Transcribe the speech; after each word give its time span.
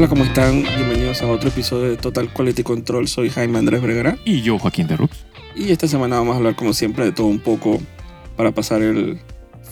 Hola, 0.00 0.08
¿cómo 0.08 0.24
están? 0.24 0.62
Bienvenidos 0.62 1.20
a 1.20 1.26
otro 1.26 1.50
episodio 1.50 1.90
de 1.90 1.98
Total 1.98 2.32
Quality 2.32 2.62
Control. 2.62 3.06
Soy 3.06 3.28
Jaime 3.28 3.58
Andrés 3.58 3.82
Bregara 3.82 4.16
Y 4.24 4.40
yo, 4.40 4.58
Joaquín 4.58 4.86
de 4.86 4.96
Rux. 4.96 5.14
y 5.54 5.72
esta 5.72 5.86
semana 5.88 6.16
vamos 6.16 6.32
a 6.32 6.36
hablar 6.38 6.56
como 6.56 6.72
siempre 6.72 7.04
de 7.04 7.12
todo 7.12 7.26
un 7.26 7.38
poco 7.38 7.78
para 8.34 8.50
pasar 8.52 8.80
el 8.80 9.20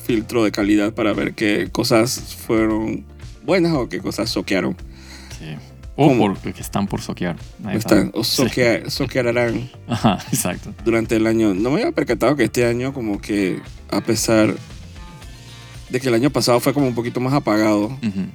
filtro 0.05 0.45
de 0.45 0.53
calidad 0.53 0.93
para 0.93 1.15
ver 1.15 1.33
qué 1.33 1.71
cosas 1.73 2.37
fueron 2.47 3.07
buenas 3.47 3.73
o 3.73 3.89
qué 3.89 4.01
cosas 4.01 4.29
soquearon. 4.29 4.77
Sí. 5.39 5.57
O 5.97 6.09
¿Cómo? 6.09 6.35
por, 6.35 6.53
que 6.53 6.61
están 6.61 6.89
por 6.89 7.01
soquear. 7.01 7.37
Están, 7.73 8.11
o 8.13 8.21
soquea- 8.23 8.91
soquearán 8.91 9.71
Ajá, 9.89 10.19
exacto. 10.31 10.75
durante 10.85 11.17
el 11.17 11.27
año. 11.27 11.55
No 11.55 11.71
me 11.71 11.81
había 11.81 11.93
percatado 11.93 12.37
que 12.37 12.45
este 12.45 12.67
año 12.67 12.93
como 12.93 13.19
que 13.19 13.63
a 13.91 14.03
pesar 14.03 14.55
de 15.89 16.01
que 16.01 16.09
el 16.09 16.13
año 16.15 16.29
pasado 16.29 16.61
fue 16.61 16.75
como 16.75 16.87
un 16.87 16.95
poquito 16.95 17.19
más 17.19 17.33
apagado 17.33 17.87
Ujú. 17.87 18.27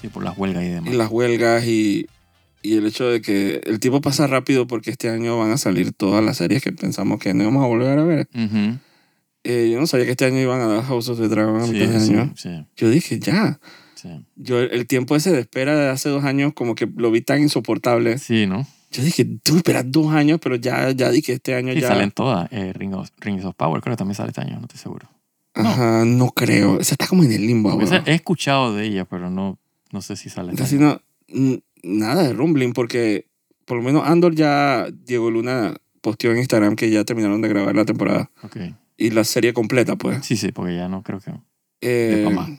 Sí, 0.00 0.08
por 0.08 0.24
las 0.24 0.36
huelgas 0.38 0.64
y 0.64 0.68
demás. 0.68 0.92
y 0.92 0.96
las 0.96 1.10
huelgas 1.10 1.64
y, 1.66 2.06
y 2.62 2.76
el 2.76 2.86
hecho 2.86 3.06
de 3.08 3.20
que 3.20 3.60
el 3.64 3.80
tiempo 3.80 4.00
pasa 4.00 4.26
rápido 4.26 4.66
porque 4.66 4.90
este 4.90 5.08
año 5.10 5.38
van 5.38 5.50
a 5.50 5.58
salir 5.58 5.92
todas 5.92 6.24
las 6.24 6.36
series 6.38 6.62
que 6.62 6.72
pensamos 6.72 7.18
que 7.20 7.34
no 7.34 7.42
íbamos 7.42 7.64
a 7.64 7.66
volver 7.68 7.98
a 7.98 8.04
ver. 8.04 8.28
Ujú. 8.34 8.78
Eh, 9.44 9.70
yo 9.72 9.80
no 9.80 9.86
sabía 9.86 10.04
que 10.06 10.10
este 10.12 10.26
año 10.26 10.38
iban 10.38 10.60
a 10.60 10.66
dar 10.66 10.82
House 10.84 11.08
of 11.08 11.18
the 11.18 11.28
Dragon 11.28 11.66
Sí, 11.66 11.78
sí, 11.78 12.12
año. 12.12 12.32
sí, 12.36 12.50
Yo 12.76 12.90
dije, 12.90 13.18
ya. 13.18 13.58
Yo 14.36 14.60
el, 14.60 14.86
tiempo 14.86 15.14
ese 15.14 15.30
de 15.32 15.40
espera 15.40 15.76
de 15.76 15.88
hace 15.90 16.08
dos 16.08 16.24
años 16.24 16.52
como 16.54 16.74
que 16.74 16.88
lo 16.96 17.10
vi 17.10 17.20
tan 17.20 17.42
insoportable. 17.42 18.16
Sí, 18.18 18.46
¿no? 18.46 18.66
Yo 18.90 19.02
dije, 19.04 19.26
tú 19.42 19.56
esperas 19.58 19.84
dos 19.86 20.12
años, 20.12 20.40
pero 20.42 20.56
ya, 20.56 20.90
ya 20.92 21.10
dije 21.10 21.34
este 21.34 21.54
año 21.54 21.72
ya. 21.74 21.88
salen 21.88 22.10
todas. 22.10 22.50
Eh, 22.50 22.72
Ring 22.72 22.94
of- 22.94 23.10
Rings 23.18 23.44
of 23.44 23.54
Power 23.56 23.80
creo 23.82 23.94
que 23.94 23.98
también 23.98 24.14
sale 24.16 24.30
este 24.30 24.40
año, 24.40 24.54
no 24.56 24.62
estoy 24.62 24.78
seguro. 24.80 25.08
Ajá, 25.54 26.04
no 26.06 26.30
creo. 26.30 26.80
Esa 26.80 26.94
está 26.94 27.06
como 27.06 27.24
en 27.24 27.32
el 27.32 27.46
limbo 27.46 27.70
ahora. 27.70 28.02
he 28.06 28.14
escuchado 28.14 28.74
de 28.74 28.86
ella, 28.86 29.04
pero 29.04 29.30
no, 29.30 29.58
no 29.92 30.02
sé 30.02 30.16
si 30.16 30.30
sale 30.30 30.54
Casi 30.54 30.76
no, 30.76 31.00
nada 31.82 32.22
de 32.22 32.32
rumbling 32.32 32.72
porque 32.72 33.26
por 33.64 33.76
lo 33.76 33.82
menos 33.82 34.06
Andor 34.06 34.34
ya, 34.34 34.88
Diego 34.90 35.30
Luna 35.30 35.76
posteó 36.00 36.32
en 36.32 36.38
Instagram 36.38 36.76
que 36.76 36.90
ya 36.90 37.04
terminaron 37.04 37.40
de 37.40 37.48
grabar 37.48 37.76
la 37.76 37.84
temporada 37.84 38.30
Ok. 38.42 38.56
y 38.96 39.10
la 39.10 39.24
serie 39.24 39.52
completa, 39.52 39.96
pues. 39.96 40.24
Sí, 40.26 40.36
sí, 40.36 40.50
porque 40.52 40.74
ya 40.76 40.88
no 40.88 41.02
creo 41.02 41.20
que... 41.20 41.32
Eh, 41.80 42.28
más. 42.32 42.50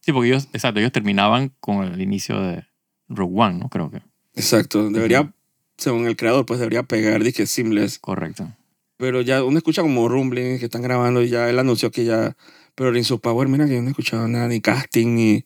Sí, 0.00 0.12
porque 0.12 0.28
ellos, 0.28 0.48
exacto, 0.52 0.80
ellos 0.80 0.92
terminaban 0.92 1.52
con 1.60 1.84
el 1.84 2.00
inicio 2.00 2.40
de 2.40 2.64
Rogue 3.08 3.34
One, 3.36 3.58
¿no? 3.58 3.68
Creo 3.68 3.90
que. 3.90 4.02
exacto. 4.34 4.90
Debería, 4.90 5.32
según 5.76 6.06
el 6.06 6.16
creador, 6.16 6.46
pues 6.46 6.60
debería 6.60 6.82
pegar, 6.82 7.22
dije, 7.24 7.46
seamless. 7.46 7.98
Correcto. 7.98 8.52
Pero 8.98 9.20
ya 9.20 9.42
uno 9.42 9.58
escucha 9.58 9.82
como 9.82 10.08
rumbling 10.08 10.58
que 10.58 10.66
están 10.66 10.82
grabando 10.82 11.22
y 11.22 11.28
ya 11.28 11.50
él 11.50 11.58
anunció 11.58 11.90
que 11.90 12.04
ya... 12.04 12.36
Pero 12.74 12.94
en 12.94 13.04
su 13.04 13.20
Power, 13.20 13.48
mira 13.48 13.66
que 13.66 13.74
yo 13.74 13.82
no 13.82 13.88
he 13.88 13.90
escuchado 13.90 14.28
nada, 14.28 14.48
ni 14.48 14.60
casting, 14.60 15.14
ni... 15.14 15.44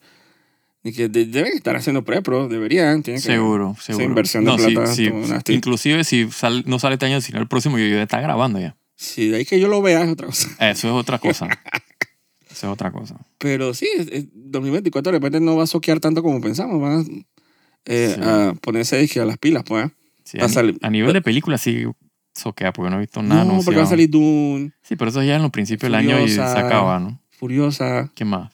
Ni 0.83 0.92
que 0.92 1.09
de- 1.09 1.27
deben 1.27 1.53
estar 1.53 1.77
haciendo 1.77 2.05
pre-pro, 2.05 2.48
deberían. 2.48 3.03
Tienen 3.03 3.20
que, 3.23 3.27
Seguro, 3.28 3.77
seguro. 3.81 4.05
inversión 4.06 4.45
de 4.45 4.50
no, 4.50 4.56
plata, 4.56 4.81
nasty. 5.28 5.53
inclusive 5.53 6.05
si 6.05 6.31
sal- 6.31 6.64
no 6.67 6.78
sale 6.78 6.95
este 6.95 7.06
año, 7.06 7.20
sino 7.20 7.39
el 7.39 7.48
próximo, 7.48 7.78
yo 7.78 7.87
ya 7.87 8.03
está 8.03 8.20
grabando 8.20 8.59
ya. 8.59 8.77
Sí, 8.97 9.28
de 9.28 9.39
ahí 9.39 9.45
que 9.45 9.61
yo 9.61 9.69
lo 9.69 9.83
vea 9.83 10.03
es 10.05 10.11
otra 10.11 10.27
cosa. 10.28 10.48
Eso 10.70 10.89
es 10.89 10.95
otra 10.95 11.19
cosa. 11.19 11.48
Eso 12.50 12.67
es 12.67 12.72
otra 12.72 12.91
cosa. 12.91 13.17
Pero 13.39 13.75
sí, 13.75 13.89
es- 13.97 14.09
es- 14.11 14.27
2024 14.34 15.12
de 15.12 15.19
repente 15.19 15.41
no 15.41 15.56
va 15.56 15.64
a 15.64 15.67
soquear 15.67 16.00
tanto 16.00 16.22
como 16.22 16.41
pensamos. 16.41 16.81
Van 16.81 17.00
a, 17.00 17.05
eh, 17.87 18.12
Sí. 18.17 18.20
a 18.22 18.55
ponerse 18.61 18.97
dije, 18.98 19.20
a 19.20 19.25
las 19.25 19.39
pilas, 19.39 19.62
pues. 19.67 19.89
Sí, 20.25 20.39
Va 20.39 20.44
a, 20.44 20.47
a 20.47 20.50
salir- 20.50 20.78
a 20.83 20.91
nivel 20.91 21.12
de 21.12 21.22
película 21.22 21.59
sí 21.59 21.84
soquea, 22.34 22.72
porque 22.72 22.91
no 22.91 22.97
he 22.97 23.00
visto 23.00 23.22
nada 23.22 23.44
no, 23.44 23.50
anunciado. 23.53 23.65
porque 23.67 23.78
va 23.81 23.84
a 23.84 23.89
salir 23.91 24.09
Dune, 24.11 24.72
Sí, 24.83 24.97
pero 24.97 25.11
eso 25.11 25.22
ya 25.22 25.37
en 25.37 25.42
los 25.42 25.50
principios 25.50 25.91
del 25.91 25.94
año 25.94 26.20
y 26.25 26.28
se 26.28 26.41
acaba, 26.42 26.98
¿no? 26.98 27.20
Furiosa. 27.31 28.11
¿Qué 28.15 28.25
más? 28.25 28.53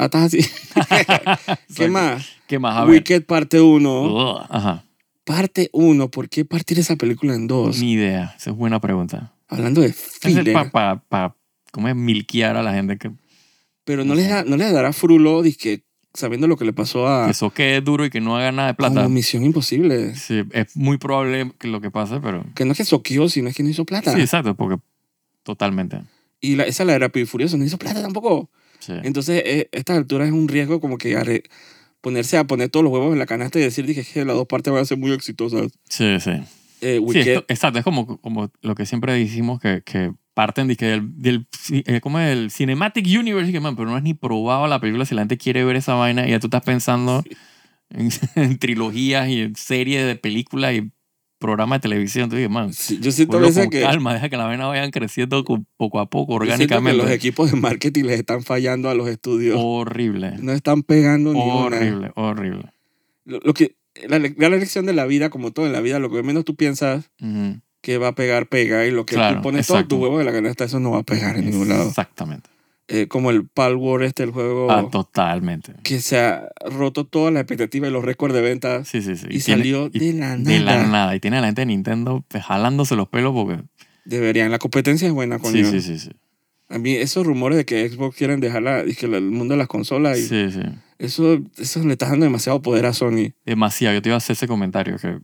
Ah, 0.00 0.04
estás 0.04 0.26
así. 0.32 0.38
¿Qué 1.76 1.88
más? 1.88 2.24
¿Qué 2.46 2.58
más? 2.60 2.76
A 2.76 2.84
ver. 2.84 2.94
Wicked 2.94 3.24
parte 3.24 3.60
1. 3.60 4.02
Ugh, 4.02 4.46
Ajá. 4.48 4.84
Parte 5.24 5.70
1. 5.72 6.08
¿Por 6.08 6.28
qué 6.28 6.44
partir 6.44 6.78
esa 6.78 6.94
película 6.94 7.34
en 7.34 7.48
dos? 7.48 7.80
Ni 7.80 7.94
idea. 7.94 8.32
Esa 8.38 8.50
es 8.50 8.56
buena 8.56 8.80
pregunta. 8.80 9.32
Hablando 9.48 9.80
de 9.80 9.88
Es 9.88 9.96
filler. 10.20 10.52
para 10.52 10.70
pa, 10.70 11.02
pa- 11.08 11.36
¿cómo 11.72 11.88
es? 11.88 11.96
milquear 11.96 12.56
a 12.56 12.62
la 12.62 12.72
gente 12.74 12.96
que, 12.96 13.10
Pero 13.84 14.04
no 14.04 14.14
les, 14.14 14.28
da- 14.28 14.44
no 14.44 14.56
les 14.56 14.72
dará 14.72 14.92
frulo, 14.92 15.42
dizque, 15.42 15.82
sabiendo 16.14 16.46
lo 16.46 16.56
que 16.56 16.64
le 16.64 16.72
pasó 16.72 17.08
a 17.08 17.26
que 17.26 17.34
soquee 17.34 17.80
duro 17.80 18.04
y 18.04 18.10
que 18.10 18.20
no 18.20 18.36
haga 18.36 18.52
nada 18.52 18.68
de 18.68 18.74
plata. 18.74 18.94
como 18.94 19.08
Misión 19.08 19.42
Imposible. 19.44 20.14
Sí, 20.14 20.44
es 20.52 20.76
muy 20.76 20.98
probable 20.98 21.50
que 21.58 21.66
lo 21.66 21.80
que 21.80 21.90
pase, 21.90 22.20
pero... 22.20 22.44
Que 22.54 22.64
no 22.64 22.70
es 22.72 22.78
que 22.78 22.84
soqueó, 22.84 23.28
sino 23.28 23.48
es 23.48 23.56
que 23.56 23.64
no 23.64 23.68
hizo 23.68 23.84
plata. 23.84 24.12
Sí, 24.14 24.20
exacto, 24.20 24.54
porque 24.54 24.80
totalmente. 25.42 26.02
Y 26.40 26.54
la, 26.54 26.64
esa 26.64 26.84
la 26.84 27.10
y 27.12 27.24
Furioso 27.24 27.56
no 27.56 27.64
hizo 27.64 27.78
plata 27.78 28.00
tampoco. 28.00 28.48
Sí. 28.88 28.94
Entonces, 29.04 29.42
eh, 29.44 29.68
a 29.72 29.76
estas 29.76 29.98
alturas 29.98 30.26
es 30.28 30.32
un 30.34 30.48
riesgo 30.48 30.80
como 30.80 30.96
que 30.98 31.14
arre- 31.16 31.44
ponerse 32.00 32.38
a 32.38 32.44
poner 32.44 32.70
todos 32.70 32.82
los 32.84 32.92
huevos 32.92 33.12
en 33.12 33.18
la 33.18 33.26
canasta 33.26 33.58
y 33.58 33.62
decir 33.62 33.84
dije, 33.86 34.02
que 34.04 34.24
las 34.24 34.34
dos 34.34 34.46
partes 34.46 34.72
van 34.72 34.82
a 34.82 34.86
ser 34.86 34.96
muy 34.98 35.12
exitosas. 35.12 35.70
Sí, 35.88 36.18
sí. 36.20 36.30
Eh, 36.80 36.94
Sí, 36.94 36.98
Wicked, 36.98 37.26
esto- 37.28 37.44
exacto, 37.48 37.78
es 37.80 37.84
como, 37.84 38.18
como 38.20 38.50
lo 38.62 38.74
que 38.74 38.86
siempre 38.86 39.12
decimos 39.12 39.60
que, 39.60 39.82
que 39.84 40.12
parten 40.32 40.68
de 40.68 40.76
que 40.76 40.86
del, 40.86 41.10
del 41.20 41.46
eh, 41.70 42.00
¿cómo 42.00 42.18
es? 42.20 42.30
el 42.32 42.50
Cinematic 42.50 43.04
Universe, 43.06 43.52
que, 43.52 43.60
man, 43.60 43.76
pero 43.76 43.90
no 43.90 43.96
es 43.96 44.02
ni 44.02 44.14
probado 44.14 44.66
la 44.68 44.80
película 44.80 45.04
si 45.04 45.14
la 45.14 45.22
gente 45.22 45.36
quiere 45.36 45.64
ver 45.64 45.76
esa 45.76 45.94
vaina 45.94 46.26
y 46.26 46.30
ya 46.30 46.38
tú 46.40 46.46
estás 46.46 46.62
pensando 46.62 47.22
en, 47.90 48.08
en 48.36 48.58
trilogías 48.58 49.28
y 49.28 49.40
en 49.42 49.56
series 49.56 50.06
de 50.06 50.14
películas 50.16 50.74
y 50.74 50.90
programas 51.38 51.78
de 51.78 51.82
televisión. 51.88 52.24
Entonces, 52.24 52.40
dije, 52.40 52.48
man, 52.48 52.72
sí, 52.72 52.98
yo 53.00 53.12
siento 53.12 53.36
a 53.38 53.40
veces 53.40 53.64
con 53.64 53.70
que, 53.70 53.80
calma, 53.82 54.12
deja 54.14 54.28
que 54.28 54.36
la 54.36 54.44
vaina 54.44 54.66
vayan 54.66 54.90
creciendo 54.90 55.44
poco 55.76 56.00
a 56.00 56.10
poco, 56.10 56.32
siento 56.32 56.44
que 56.46 56.52
orgánicamente. 56.52 56.96
los 57.02 57.10
equipos 57.10 57.50
de 57.52 57.58
marketing 57.60 58.04
les 58.04 58.18
están 58.18 58.42
fallando 58.42 58.90
a 58.90 58.94
los 58.94 59.08
estudios. 59.08 59.56
Horrible, 59.58 60.34
No 60.40 60.52
están 60.52 60.82
pegando 60.82 61.32
ni 61.32 61.40
una. 61.40 61.54
horrible, 61.54 62.12
horrible. 62.16 62.64
Lo, 63.24 63.40
lo 63.44 63.54
que, 63.54 63.76
la, 64.08 64.18
la 64.18 64.48
lección 64.50 64.86
de 64.86 64.92
la 64.94 65.06
vida, 65.06 65.30
como 65.30 65.52
todo 65.52 65.66
en 65.66 65.72
la 65.72 65.80
vida, 65.80 65.98
lo 65.98 66.10
que 66.10 66.22
menos 66.22 66.44
tú 66.44 66.56
piensas 66.56 67.10
Ujú. 67.20 67.60
que 67.80 67.98
va 67.98 68.08
a 68.08 68.14
pegar, 68.14 68.48
pega. 68.48 68.84
Y 68.86 68.90
lo 68.90 69.06
que 69.06 69.14
Claro, 69.16 69.36
tú 69.36 69.42
pones 69.42 69.66
todos 69.66 69.80
exacto. 69.80 69.96
tus 69.96 70.02
huevos 70.04 70.20
en 70.20 70.26
la 70.26 70.32
canasta, 70.32 70.64
eso 70.64 70.80
no 70.80 70.90
va 70.92 70.98
a 70.98 71.02
pegar 71.04 71.36
en 71.36 71.50
ningún 71.50 71.68
lado. 71.68 71.88
Exactamente. 71.88 72.48
Eh, 72.90 73.06
como 73.06 73.30
el 73.30 73.46
Pal 73.46 73.76
War, 73.76 74.02
este, 74.02 74.22
el 74.22 74.30
juego 74.30 74.70
Ah, 74.72 74.88
totalmente. 74.90 75.74
que 75.82 76.00
se 76.00 76.18
ha 76.18 76.48
roto 76.70 77.04
todas 77.04 77.32
las 77.34 77.42
expectativas 77.42 77.90
y 77.90 77.92
los 77.92 78.02
récords 78.02 78.32
de 78.34 78.40
ventas. 78.40 78.88
Sí, 78.88 79.02
sí, 79.02 79.14
sí. 79.16 79.26
Y, 79.26 79.40
tiene- 79.40 79.62
salió 79.62 79.90
y- 79.92 79.98
de 79.98 80.12
la 80.14 80.36
nada. 80.38 80.50
De 80.50 80.60
la 80.60 80.86
nada. 80.86 81.14
Y 81.16 81.20
tiene 81.20 81.36
a 81.36 81.40
la 81.42 81.48
gente 81.48 81.60
de 81.62 81.66
Nintendo 81.66 82.24
pues, 82.28 82.42
jalándose 82.44 82.96
los 82.96 83.06
pelos 83.08 83.34
porque... 83.34 83.62
Deberían. 84.06 84.50
La 84.50 84.58
competencia 84.58 85.06
es 85.06 85.12
buena, 85.12 85.38
coño. 85.38 85.52
Sí, 85.52 85.64
sí, 85.70 85.80
sí, 85.82 85.98
sí. 85.98 86.10
A 86.70 86.78
mí 86.78 86.94
esos 86.94 87.26
rumores 87.26 87.58
de 87.58 87.66
que 87.66 87.86
Xbox 87.90 88.16
quieren 88.16 88.40
dejar 88.40 88.62
la, 88.62 88.82
la- 88.84 89.16
el 89.18 89.22
mundo 89.30 89.52
de 89.52 89.58
las 89.58 89.68
consolas, 89.68 90.18
y 90.18 90.22
Sí, 90.26 90.50
sí. 90.50 90.60
eso, 90.98 91.38
eso 91.58 91.84
le 91.84 91.92
está 91.92 92.08
dando 92.08 92.24
demasiado 92.24 92.62
poder 92.62 92.86
a 92.86 92.94
Sony. 92.94 93.32
Demasiado. 93.44 93.94
Yo 93.96 94.00
te 94.02 94.08
iba 94.08 94.14
a 94.14 94.18
hacer 94.18 94.32
ese 94.32 94.48
comentario 94.48 94.96
que... 94.96 95.18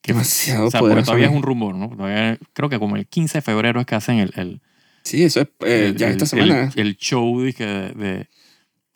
que 0.00 0.12
Demasiado 0.12 0.66
o 0.68 0.70
sea, 0.70 0.80
poder 0.80 0.94
porque 0.96 1.02
a 1.02 1.04
todavía 1.04 1.26
es 1.28 1.34
un 1.34 1.42
rumor, 1.42 1.74
¿no? 1.74 1.90
Todavía- 1.90 2.38
creo 2.54 2.70
que 2.70 2.78
como 2.78 2.96
el 2.96 3.06
15 3.06 3.36
de 3.38 3.42
febrero 3.42 3.80
es 3.80 3.86
que 3.86 3.94
hacen 3.96 4.16
el... 4.18 4.32
el, 4.36 4.62
Sí, 5.06 5.22
eso 5.22 5.40
es 5.40 5.46
eh, 5.60 5.86
el- 5.88 5.96
ya 5.96 6.06
el- 6.06 6.12
esta 6.12 6.26
semana. 6.26 6.70
El, 6.74 6.86
el 6.88 6.96
show 6.96 7.40
dije, 7.42 7.64
de, 7.64 7.88
de- 7.92 8.28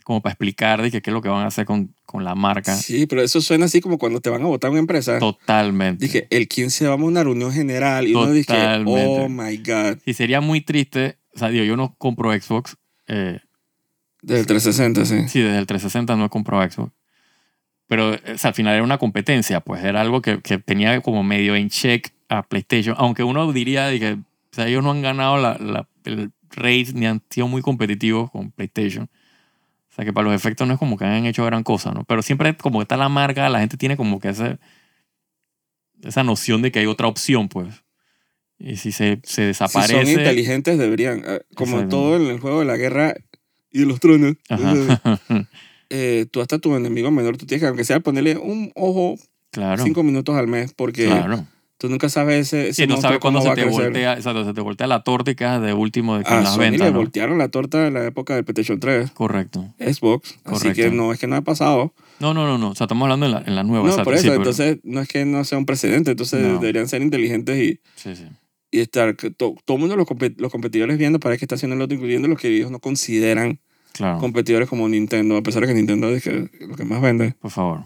Como 0.04 0.20
para 0.20 0.32
explicar 0.32 0.82
dije, 0.82 1.00
qué 1.02 1.10
es 1.10 1.14
lo 1.14 1.22
que 1.22 1.28
van 1.28 1.44
a 1.44 1.46
hacer 1.46 1.64
con, 1.66 1.94
con 2.04 2.24
la 2.24 2.34
marca. 2.34 2.74
Sí, 2.74 3.06
pero 3.06 3.22
eso 3.22 3.40
suena 3.40 3.66
así 3.66 3.80
como 3.80 3.96
cuando 3.96 4.20
te 4.20 4.28
van 4.28 4.42
a 4.42 4.46
votar 4.46 4.70
una 4.70 4.80
empresa. 4.80 5.18
Totalmente. 5.20 6.04
Dije, 6.04 6.26
el 6.30 6.48
15 6.48 6.88
vamos 6.88 7.04
a 7.06 7.08
una 7.10 7.22
reunión 7.22 7.52
general 7.52 8.08
y 8.08 8.14
uno 8.14 8.32
dice, 8.32 8.52
Totalmente. 8.54 9.06
oh 9.06 9.28
my 9.28 9.56
God, 9.58 9.98
Y 10.04 10.14
sería 10.14 10.40
muy 10.40 10.60
triste... 10.62 11.18
O 11.32 11.38
sea, 11.38 11.48
digo, 11.48 11.64
yo 11.64 11.76
no 11.76 11.94
compro 11.96 12.32
Xbox. 12.32 12.76
eh, 13.06 13.38
del 14.22 14.46
360, 14.46 15.04
sí. 15.06 15.28
Sí, 15.28 15.40
desde 15.40 15.58
el 15.58 15.66
360 15.66 16.16
no 16.16 16.24
he 16.24 16.28
comprado 16.28 16.68
Xbox. 16.68 16.92
Pero 17.86 18.10
o 18.10 18.38
sea, 18.38 18.48
al 18.48 18.54
final 18.54 18.74
era 18.74 18.82
una 18.84 18.98
competencia, 18.98 19.60
pues 19.60 19.82
era 19.84 20.00
algo 20.00 20.20
que, 20.22 20.40
que 20.40 20.58
tenía 20.58 21.00
como 21.00 21.22
medio 21.22 21.54
en 21.56 21.68
check 21.70 22.08
a 22.28 22.42
PlayStation. 22.42 22.94
Aunque 22.98 23.22
uno 23.22 23.52
diría 23.52 23.86
de 23.86 23.98
que 24.00 24.12
o 24.14 24.18
sea, 24.52 24.66
ellos 24.66 24.82
no 24.82 24.90
han 24.90 25.02
ganado 25.02 25.36
la, 25.38 25.56
la- 25.58 25.88
el 26.04 26.32
race 26.50 26.92
ni 26.94 27.06
han 27.06 27.22
sido 27.30 27.48
muy 27.48 27.62
competitivos 27.62 28.30
con 28.30 28.50
PlayStation. 28.50 29.04
O 29.90 29.92
sea 29.94 30.04
que 30.04 30.12
para 30.12 30.26
los 30.26 30.34
efectos 30.34 30.66
no 30.66 30.74
es 30.74 30.78
como 30.78 30.96
que 30.96 31.04
hayan 31.04 31.26
hecho 31.26 31.44
gran 31.44 31.62
cosa, 31.62 31.90
¿no? 31.92 32.04
Pero 32.04 32.22
siempre 32.22 32.56
como 32.56 32.80
está 32.82 32.96
la 32.96 33.08
marca, 33.08 33.48
la 33.48 33.60
gente 33.60 33.76
tiene 33.76 33.96
como 33.96 34.20
que 34.20 34.28
ese, 34.28 34.58
esa 36.02 36.22
noción 36.22 36.62
de 36.62 36.70
que 36.70 36.78
hay 36.78 36.86
otra 36.86 37.08
opción, 37.08 37.48
pues. 37.48 37.82
Y 38.58 38.76
si 38.76 38.92
se, 38.92 39.20
se 39.24 39.42
Si 39.42 39.42
desaparece... 39.42 39.94
son 39.94 40.08
inteligentes 40.08 40.78
deberían, 40.78 41.22
eh, 41.26 41.40
como 41.54 41.88
todo 41.88 42.16
en 42.16 42.26
el 42.26 42.40
juego 42.40 42.60
de 42.60 42.66
la 42.66 42.76
guerra 42.76 43.14
y 43.70 43.80
de 43.80 43.86
los 43.86 44.00
tronos. 44.00 44.36
Eh, 45.92 46.26
tú 46.30 46.40
hasta 46.40 46.60
tu 46.60 46.76
enemigo 46.76 47.10
menor, 47.10 47.36
tú 47.36 47.46
tienes 47.46 47.62
que, 47.62 47.66
aunque 47.66 47.82
sea, 47.82 47.98
ponerle 47.98 48.36
un 48.36 48.70
ojo 48.76 49.16
claro. 49.50 49.82
cinco 49.82 50.04
minutos 50.04 50.36
al 50.36 50.46
mes, 50.46 50.72
porque 50.72 51.06
Claro. 51.06 51.48
Tú 51.80 51.88
nunca 51.88 52.10
sabes 52.10 52.48
ese, 52.48 52.68
ese 52.68 52.82
Sí, 52.82 52.86
no 52.86 53.00
sabes 53.00 53.18
cuándo 53.20 53.40
se 53.40 53.50
te 53.54 53.64
voltea, 53.64 54.12
exacto, 54.12 54.44
se 54.44 54.52
te 54.52 54.60
voltea 54.60 54.86
la 54.86 55.02
torta 55.02 55.30
y 55.30 55.34
quedas 55.34 55.62
de 55.62 55.72
último 55.72 56.18
de 56.18 56.24
que 56.24 56.30
A 56.32 56.38
en 56.38 56.44
las 56.44 56.54
Sony 56.54 56.70
le 56.76 56.90
voltearon 56.90 57.38
la 57.38 57.48
torta 57.48 57.86
en 57.86 57.94
la 57.94 58.04
época 58.06 58.34
del 58.34 58.44
PlayStation 58.44 58.78
3, 58.78 59.10
Correcto. 59.12 59.72
Xbox, 59.78 60.32
así 60.32 60.38
Correcto. 60.44 60.74
que 60.82 60.90
no 60.90 61.12
es 61.12 61.18
que 61.18 61.26
no 61.26 61.36
ha 61.36 61.40
pasado. 61.40 61.94
No, 62.20 62.34
no, 62.34 62.46
no, 62.46 62.58
no. 62.58 62.70
O 62.70 62.74
sea, 62.74 62.84
estamos 62.84 63.02
hablando 63.06 63.24
en 63.24 63.32
la, 63.32 63.42
en 63.46 63.54
la 63.56 63.62
nueva. 63.64 63.84
No, 63.84 63.90
exacto, 63.90 64.04
por 64.04 64.12
eso, 64.14 64.22
sí, 64.24 64.28
pero- 64.28 64.40
entonces 64.42 64.78
no 64.84 65.00
es 65.00 65.08
que 65.08 65.24
no 65.24 65.42
sea 65.44 65.56
un 65.56 65.64
precedente, 65.64 66.10
entonces 66.10 66.42
No. 66.42 66.58
deberían 66.60 66.86
ser 66.86 67.00
inteligentes 67.00 67.56
y, 67.56 67.80
Sí, 67.96 68.14
sí. 68.14 68.26
y 68.70 68.80
estar, 68.80 69.14
to- 69.16 69.56
todo 69.64 69.76
el 69.76 69.80
mundo, 69.80 69.96
los, 69.96 70.06
los 70.36 70.52
competidores 70.52 70.98
viendo 70.98 71.18
para 71.18 71.38
qué 71.38 71.44
está 71.46 71.54
haciendo 71.54 71.76
el 71.76 71.80
otro, 71.82 71.94
incluyendo 71.94 72.28
los 72.28 72.38
que 72.38 72.48
ellos 72.54 72.70
no 72.70 72.78
consideran 72.78 73.58
Claro. 73.94 74.18
competidores 74.18 74.68
como 74.68 74.86
Nintendo, 74.88 75.36
a 75.38 75.42
pesar 75.42 75.62
de 75.62 75.68
que 75.68 75.74
Nintendo 75.74 76.10
es 76.10 76.22
que- 76.22 76.50
lo 76.60 76.76
que 76.76 76.84
más 76.84 77.00
vende. 77.00 77.34
Por 77.40 77.50
favor. 77.50 77.84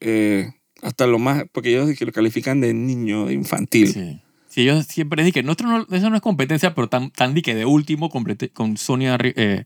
eh, 0.00 0.50
hasta 0.82 1.06
lo 1.06 1.18
más, 1.18 1.44
porque 1.52 1.70
ellos 1.70 1.96
que 1.98 2.04
lo 2.04 2.12
califican 2.12 2.60
de 2.60 2.74
niño, 2.74 3.26
de 3.26 3.34
infantil. 3.34 3.88
Sí. 3.92 4.20
Sí, 4.48 4.62
ellos 4.62 4.86
siempre 4.86 5.22
dicen 5.22 5.34
que 5.34 5.42
nuestro 5.42 5.68
no, 5.68 5.86
eso 5.94 6.08
no 6.10 6.16
es 6.16 6.22
competencia, 6.22 6.74
pero 6.74 6.88
tan, 6.88 7.10
tan 7.10 7.34
di 7.34 7.42
que 7.42 7.54
de 7.54 7.64
último 7.66 8.08
con 8.50 8.76
Sony 8.78 9.00
arri- 9.12 9.34
eh, 9.36 9.64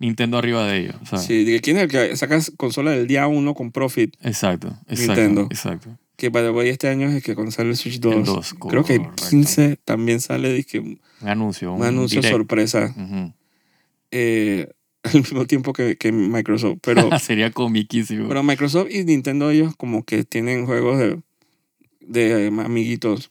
Nintendo 0.00 0.36
arriba 0.38 0.66
de 0.66 0.78
ellos. 0.80 0.96
Sí, 1.24 1.44
de 1.44 1.52
que 1.52 1.60
quién 1.60 1.76
es 1.76 1.84
el 1.84 1.88
que 1.88 2.16
saca 2.16 2.40
consola 2.56 2.90
del 2.90 3.06
día 3.06 3.28
uno 3.28 3.54
con 3.54 3.70
profit. 3.70 4.16
Exacto, 4.20 4.76
exacto. 4.88 5.14
Nintendo. 5.14 5.42
Exacto. 5.50 5.96
Que 6.16 6.30
the 6.42 6.50
way, 6.50 6.68
este 6.70 6.88
año 6.88 7.08
es 7.08 7.22
que 7.22 7.34
cuando 7.36 7.52
sale 7.52 7.70
el 7.70 7.76
Switch 7.76 8.00
2. 8.00 8.14
El 8.14 8.24
2, 8.24 8.54
creo 8.68 8.84
que 8.84 8.94
el 8.94 9.02
correcto. 9.02 9.24
15 9.30 9.78
también 9.84 10.20
sale 10.20 10.52
dizque, 10.52 10.80
un 10.80 11.00
Un 11.20 11.28
anuncio. 11.28 11.72
Un, 11.72 11.84
anuncio 11.84 12.20
direct. 12.20 12.36
sorpresa. 12.36 12.94
Ujú. 12.96 13.32
eh, 14.10 14.68
al 15.04 15.14
mismo 15.14 15.46
tiempo 15.46 15.72
que, 15.72 15.96
que 15.96 16.12
Microsoft. 16.12 16.78
Pero, 16.82 17.10
Sería 17.18 17.50
comiquísimo. 17.50 18.28
pero 18.28 18.42
Microsoft 18.42 18.88
y 18.90 19.04
Nintendo, 19.04 19.50
ellos 19.50 19.74
como 19.76 20.04
que 20.04 20.24
tienen 20.24 20.66
juegos 20.66 20.98
de, 20.98 21.18
de 22.00 22.46
amiguitos. 22.64 23.30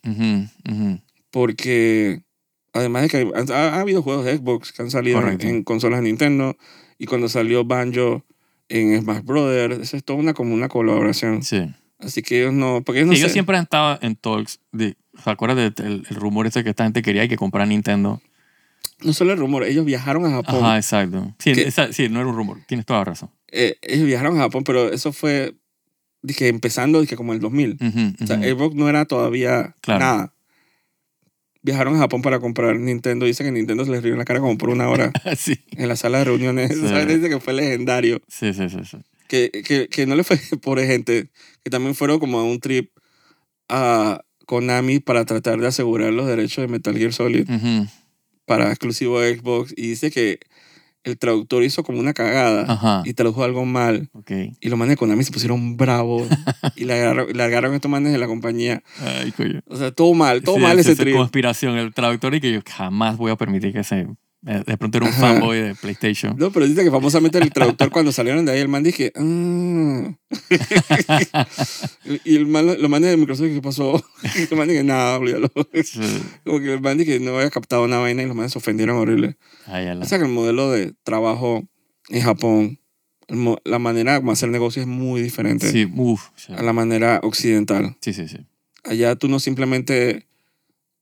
Porque 1.32 2.22
además 2.74 3.04
de 3.04 3.10
que 3.10 3.32
ha, 3.54 3.54
ha 3.76 3.80
habido 3.80 4.02
juegos 4.02 4.26
de 4.26 4.38
Xbox 4.38 4.72
que 4.72 4.82
han 4.82 4.92
salido 4.92 5.22
en, 5.28 5.64
consolas 5.64 6.00
de 6.02 6.08
Nintendo. 6.08 6.58
Y 6.98 7.06
cuando 7.06 7.30
salió 7.30 7.64
Banjo 7.66 8.24
en 8.70 9.02
Smash 9.02 9.24
Brothers, 9.24 9.80
eso 9.80 9.98
es 9.98 10.04
toda 10.04 10.20
una, 10.20 10.34
como 10.34 10.54
una 10.54 10.70
colaboración. 10.70 11.42
Sí. 11.44 11.62
Así 12.00 12.22
que 12.22 12.42
ellos 12.42 12.54
no. 12.54 12.82
Porque 12.84 13.00
ellos 13.00 13.08
no 13.10 13.14
Sí, 13.14 13.20
ellos 13.20 13.30
sé- 13.32 13.34
siempre 13.34 13.58
han 13.58 13.64
estado 13.64 13.98
en 14.02 14.16
talks. 14.16 14.60
De, 14.72 14.96
¿Se 15.24 15.30
acuerdas 15.30 15.58
del 15.76 16.06
el 16.10 16.16
rumor 16.16 16.48
ese 16.48 16.64
que 16.64 16.70
esta 16.72 16.84
gente 16.84 17.02
quería 17.02 17.28
que 17.28 17.38
comprara 17.38 17.66
Nintendo? 17.66 18.22
No 19.04 19.14
solo 19.14 19.34
el 19.34 19.40
rumor, 19.40 19.64
ellos 19.64 19.86
viajaron 19.86 20.26
a 20.26 20.30
Japón. 20.32 20.64
Ajá, 20.64 20.78
exacto. 20.78 21.36
Sí, 21.40 21.54
¿Qué? 21.54 21.62
esa- 21.64 21.92
sí, 21.94 22.10
no 22.10 22.20
era 22.20 22.30
un 22.30 22.36
rumor. 22.36 22.60
Tienes 22.68 22.86
toda 22.86 23.00
la 23.00 23.06
razón. 23.06 23.30
Eh, 23.48 23.76
ellos 23.82 24.06
viajaron 24.06 24.38
a 24.38 24.42
Japón, 24.42 24.64
pero 24.64 24.92
eso 24.92 25.12
fue, 25.14 25.56
dije, 26.22 26.48
empezando, 26.48 27.02
dije, 27.02 27.16
como 27.16 27.34
el 27.34 27.40
2000. 27.40 27.78
Ujú, 27.82 28.24
O 28.24 28.28
sea. 28.28 28.38
Xbox 28.38 28.76
no 28.76 28.88
era 28.90 29.06
todavía 29.06 29.76
Claro. 29.82 30.00
nada. 30.00 30.34
Viajaron 31.64 31.96
a 31.96 32.00
Japón 32.00 32.22
para 32.24 32.40
comprar 32.40 32.80
Nintendo. 32.80 33.26
Dice 33.28 33.44
que 33.44 33.52
Nintendo 33.52 33.86
se 33.86 33.92
les 33.92 34.02
rió 34.02 34.14
en 34.14 34.20
la 34.20 34.26
cara 34.26 34.40
como 34.40 34.58
por 34.58 34.70
una 34.70 34.90
hora 34.90 35.12
sí. 35.38 35.60
en 35.72 35.88
la 35.88 35.96
sala 35.96 36.18
de 36.20 36.24
reuniones. 36.26 36.72
Sí. 36.76 36.88
¿Sabes? 36.88 37.08
Dice 37.08 37.30
que 37.30 37.40
fue 37.40 37.54
legendario. 37.54 38.20
Sí, 38.28 38.54
sí, 38.54 38.68
sí, 38.70 38.80
sí. 38.84 38.98
Que, 39.28 39.50
que, 39.66 39.88
que 39.88 40.06
no 40.08 40.16
le 40.16 40.24
fue 40.24 40.38
por 40.62 40.80
gente, 40.84 41.30
que 41.64 41.70
también 41.70 41.94
fueron 41.96 42.20
como 42.20 42.40
a 42.40 42.44
un 42.44 42.60
trip 42.60 42.92
a 43.70 44.22
Konami 44.48 45.00
para 45.00 45.24
tratar 45.26 45.60
de 45.62 45.68
asegurar 45.68 46.12
los 46.12 46.26
derechos 46.28 46.64
de 46.64 46.68
Metal 46.68 46.98
Gear 46.98 47.14
Solid 47.14 47.50
Ujú. 47.50 47.88
Para 48.56 48.70
exclusivo 48.70 49.20
de 49.20 49.38
Xbox. 49.38 49.74
Y 49.78 49.84
dice 49.90 50.12
que 50.12 50.40
el 51.04 51.18
traductor 51.18 51.64
hizo 51.64 51.84
como 51.84 52.00
una 52.00 52.14
cagada 52.14 52.66
Ajá. 52.68 53.02
y 53.06 53.14
tradujo 53.14 53.44
algo 53.44 53.66
mal. 53.66 54.10
Ok. 54.14 54.32
Y 54.60 54.70
los 54.70 54.78
manes 54.78 54.94
de 54.94 54.98
Konami 54.98 55.24
se 55.24 55.32
pusieron 55.32 55.76
bravos 55.78 56.28
y 56.76 56.86
largaron, 56.86 57.28
largaron 57.36 57.74
estos 57.74 57.90
manes 57.90 58.12
de 58.12 58.18
la 58.20 58.28
compañía. 58.28 58.84
Ay, 59.00 59.32
coño. 59.32 59.62
O 59.68 59.76
sea, 59.78 59.92
todo 59.92 60.14
mal, 60.14 60.42
todo 60.44 60.56
Sí, 60.58 60.62
mal 60.62 60.78
ese 60.78 60.92
esa 60.92 61.02
trip. 61.04 61.16
conspiración. 61.16 61.78
El 61.78 61.94
traductor 61.94 62.36
y 62.36 62.42
que 62.42 62.52
yo 62.52 62.60
jamás 62.70 63.18
voy 63.18 63.32
a 63.32 63.36
permitir 63.36 63.74
que 63.74 63.84
se... 63.84 64.08
eh, 64.48 64.64
De 64.66 64.78
pronto 64.78 64.98
era 64.98 65.06
un 65.08 65.12
Ajá. 65.14 65.22
fanboy 65.34 65.60
de 65.62 65.76
PlayStation. 65.76 66.36
No, 66.38 66.52
pero 66.52 66.68
dice 66.68 66.84
que 66.84 66.92
famosamente 66.92 67.38
el 67.38 67.52
traductor 67.52 67.90
cuando 67.92 68.12
salieron 68.12 68.46
de 68.46 68.52
ahí, 68.54 68.60
el 68.60 68.68
man 68.70 68.84
dije, 68.84 69.12
ah. 69.16 70.14
y 72.26 72.36
el 72.36 72.48
man, 72.48 72.66
los 72.80 72.90
manes 72.90 73.10
de 73.12 73.18
Microsoft, 73.18 73.48
¿qué 73.54 73.62
pasó? 73.62 74.04
Y 74.36 74.52
el 74.52 74.58
man 74.58 74.68
dije, 74.68 74.84
nada, 74.84 75.18
olvídalo. 75.18 75.50
Sí. 75.84 76.00
Como 76.46 76.60
que 76.60 76.74
el 76.74 76.82
man 76.82 76.98
dije, 76.98 77.20
no 77.20 77.36
había 77.38 77.50
captado 77.50 77.84
una 77.84 77.98
vaina 78.00 78.24
y 78.24 78.28
los 78.28 78.36
manes 78.36 78.52
se 78.54 78.58
ofendieron 78.60 78.98
horrible. 78.98 79.38
Ay. 79.68 79.88
O 79.90 80.06
sea 80.06 80.18
que 80.18 80.26
el 80.26 80.32
modelo 80.32 80.72
de 80.72 80.94
trabajo 81.04 81.64
en 82.10 82.22
Japón, 82.22 82.80
la 83.64 83.80
manera 83.80 84.18
como 84.20 84.32
hacer 84.34 84.50
negocio 84.50 84.82
es 84.82 84.88
muy 84.88 85.22
diferente 85.22 85.72
Sí, 85.72 85.88
uff. 85.96 86.30
Sí. 86.36 86.52
a 86.54 86.62
la 86.64 86.74
manera 86.74 87.20
occidental. 87.24 87.96
sí, 88.02 88.12
sí, 88.14 88.28
sí. 88.28 88.38
Allá 88.84 89.16
tú 89.16 89.28
no 89.30 89.40
simplemente, 89.40 90.28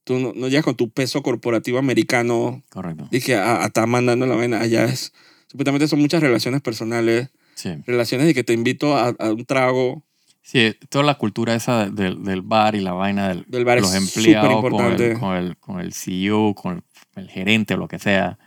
tú 0.09 0.17
no, 0.19 0.33
no 0.35 0.47
llegas 0.47 0.65
con 0.65 0.73
tu 0.75 0.89
peso 0.89 1.21
corporativo 1.21 1.77
americano 1.77 2.63
Correcto. 2.69 3.07
Dije, 3.11 3.35
a, 3.35 3.61
a 3.61 3.67
estar 3.67 3.85
mandando 3.85 4.25
la 4.25 4.33
vaina. 4.35 4.59
Allá 4.59 4.85
es, 4.85 5.13
supuestamente 5.45 5.87
son 5.87 5.99
muchas 5.99 6.21
relaciones 6.23 6.61
personales, 6.61 7.29
Sí. 7.53 7.69
relaciones 7.85 8.25
de 8.25 8.33
que 8.33 8.43
te 8.43 8.53
invito 8.53 8.97
a, 8.97 9.09
a 9.19 9.29
un 9.31 9.45
trago. 9.45 10.03
Sí, 10.41 10.73
toda 10.89 11.03
la 11.03 11.13
cultura 11.19 11.53
esa 11.53 11.85
de- 11.85 11.91
del, 11.91 12.23
del 12.23 12.41
bar 12.41 12.73
y 12.73 12.79
la 12.79 12.93
vaina 12.93 13.27
del, 13.29 13.45
Del 13.47 13.65
bar 13.65 13.79
los 13.81 13.93
es 13.93 14.15
empleados 14.15 14.61
con 14.61 14.85
el, 14.99 15.19
con, 15.19 15.35
el, 15.35 15.57
con 15.57 15.79
el 15.79 15.93
CEO, 15.93 16.55
con 16.55 16.77
el, 16.77 16.83
el 17.23 17.29
gerente 17.29 17.75
o 17.75 17.77
lo 17.77 17.87
que 17.87 17.99
sea. 17.99 18.39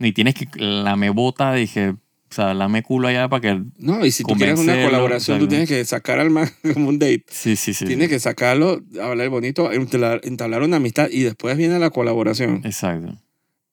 Y 0.00 0.10
tienes 0.12 0.34
que, 0.34 0.48
la 0.58 0.96
me 0.96 1.10
bota, 1.10 1.52
dije, 1.54 1.94
sea, 2.36 2.54
lame 2.54 2.82
culo 2.82 3.08
allá 3.08 3.28
para 3.28 3.40
que... 3.40 3.62
No, 3.78 4.04
y 4.06 4.10
si 4.10 4.22
tú 4.24 4.34
quieres 4.34 4.58
una 4.60 4.82
colaboración, 4.84 5.38
tú 5.38 5.48
tienes 5.48 5.68
que 5.68 5.84
sacar 5.84 6.20
al 6.20 6.30
man 6.30 6.48
como 6.74 6.88
un 6.88 6.98
date. 6.98 7.24
Sí, 7.30 7.56
sí, 7.56 7.74
sí. 7.74 7.84
Tienes 7.86 8.08
que 8.08 8.20
sacarlo, 8.20 8.82
hablar 9.02 9.28
bonito, 9.28 9.72
entablar, 9.72 10.20
entablar 10.24 10.62
una 10.62 10.76
amistad 10.76 11.08
y 11.10 11.22
después 11.22 11.56
viene 11.56 11.78
la 11.78 11.90
colaboración. 11.90 12.60
Exacto. 12.64 13.16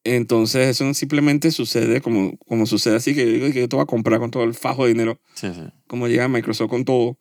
Entonces, 0.05 0.67
eso 0.67 0.83
no 0.83 0.93
simplemente 0.93 1.49
sucede 1.51 2.01
como, 2.01 2.37
como 2.39 2.65
sucede 2.65 2.95
así, 2.97 3.15
que 3.15 3.25
yo 3.25 3.31
digo 3.31 3.47
que 3.53 3.59
yo 3.61 3.69
te 3.69 3.75
voy 3.75 3.83
a 3.83 3.85
comprar 3.85 4.19
con 4.19 4.31
todo 4.31 4.43
el 4.43 4.53
fajo 4.53 4.83
de 4.83 4.89
dinero, 4.93 5.19
Sí, 5.33 5.47
sí. 5.53 5.61
como 5.87 6.07
llega 6.07 6.27
Microsoft 6.27 6.69
con 6.69 6.83
todo. 6.83 7.17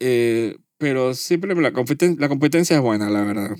Eh, 0.00 0.56
pero 0.78 1.14
simplemente 1.14 1.62
la, 1.62 1.72
competen- 1.72 2.18
la 2.18 2.28
competencia 2.28 2.74
es 2.76 2.82
buena, 2.82 3.10
la 3.10 3.22
verdad. 3.22 3.56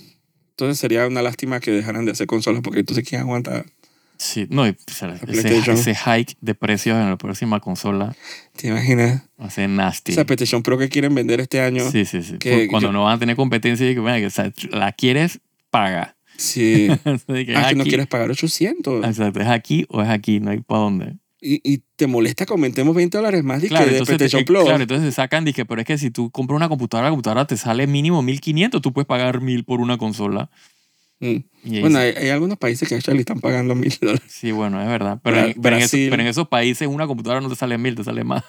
Entonces 0.51 0.79
sería 0.79 1.07
una 1.07 1.23
lástima 1.23 1.61
que 1.61 1.71
dejaran 1.71 2.05
de 2.07 2.13
hacer 2.13 2.27
consolas 2.27 2.61
porque 2.63 2.81
entonces 2.81 3.09
¿quién 3.09 3.21
aguanta? 3.21 3.65
Sí, 4.23 4.47
no, 4.51 4.67
y, 4.67 4.71
o 4.73 4.75
sea, 4.93 5.15
ese, 5.27 5.57
ese 5.73 5.95
hike 5.95 6.37
de 6.43 6.55
precios 6.55 6.95
en 7.01 7.09
la 7.09 7.17
próxima 7.17 7.59
consola 7.59 8.15
¿Te 8.55 8.69
imaginas? 8.69 9.23
va 9.41 9.47
a 9.47 9.51
ser 9.51 9.71
nasty. 9.71 10.13
Esa 10.13 10.27
PlayStation 10.27 10.63
Pro 10.63 10.77
que 10.77 10.91
quieren 10.91 11.15
vender 11.15 11.41
este 11.41 11.63
año. 11.63 11.91
Sí, 11.91 12.05
sí, 12.05 12.23
sí. 12.23 12.37
que- 12.39 12.69
Cuando 12.69 12.89
yo- 12.89 12.93
no 12.93 13.05
van 13.05 13.17
a 13.17 13.19
tener 13.19 13.35
competencia 13.35 13.91
y 13.91 13.95
que, 13.95 14.03
que, 14.03 14.27
o 14.27 14.31
sea, 14.31 14.53
la 14.73 14.93
quieres, 14.93 15.41
paga. 15.71 16.17
Sí. 16.37 16.89
Que 17.27 17.55
Ah, 17.57 17.71
que 17.71 17.75
no 17.77 17.81
aquí. 17.83 17.89
quieres 17.89 18.07
pagar 18.09 18.31
800. 18.31 19.07
Exacto, 19.07 19.41
es 19.41 19.49
aquí 19.49 19.87
o 19.89 20.03
es 20.03 20.09
aquí, 20.11 20.39
no 20.39 20.51
hay 20.51 20.61
para 20.61 20.81
dónde. 20.83 21.17
Y, 21.41 21.63
y 21.65 21.83
te 21.97 22.07
molesta 22.07 22.45
que 22.45 22.53
aumentemos 22.53 22.95
20 22.95 23.17
dólares 23.17 23.43
más 23.43 23.63
Claro, 23.63 23.87
que 23.87 23.93
de 23.95 24.03
PlayStation 24.05 24.43
eh, 24.43 24.45
Plus. 24.45 24.65
claro, 24.65 24.83
entonces 24.83 25.07
se 25.07 25.13
sacan, 25.17 25.47
dije, 25.47 25.65
pero 25.65 25.81
es 25.81 25.87
que 25.87 25.97
si 25.97 26.11
tú 26.11 26.31
compras 26.31 26.57
una 26.59 26.69
computadora, 26.69 27.07
la 27.09 27.11
computadora 27.13 27.47
te 27.47 27.57
sale 27.57 27.87
mínimo 27.87 28.21
1500, 28.21 28.83
tú 28.83 28.93
puedes 28.93 29.07
pagar 29.07 29.41
1000 29.41 29.65
por 29.65 29.81
una 29.81 29.97
consola. 29.97 30.51
Mm. 31.21 31.37
Y 31.65 31.81
Bueno, 31.83 31.99
hay, 31.99 32.13
hay 32.17 32.29
algunos 32.31 32.57
países 32.57 32.89
que 32.89 32.95
actually 32.95 33.21
están 33.21 33.41
pagando 33.41 33.75
mil 33.75 33.93
dólares. 34.01 34.23
sí, 34.29 34.53
bueno, 34.53 34.81
es 34.81 34.89
verdad. 34.89 35.21
Pero, 35.23 35.37
Bra- 35.37 35.47
en, 35.55 35.61
pero, 35.63 35.77
en 35.77 35.83
esos, 35.83 36.01
pero 36.11 36.23
en 36.23 36.29
esos 36.29 36.49
países 36.49 36.89
una 36.89 37.07
computadora 37.07 37.41
no 37.43 37.49
te 37.51 37.57
sale 37.57 37.77
1000, 37.79 37.95
te 37.95 38.05
sale 38.05 38.25
más. 38.25 38.43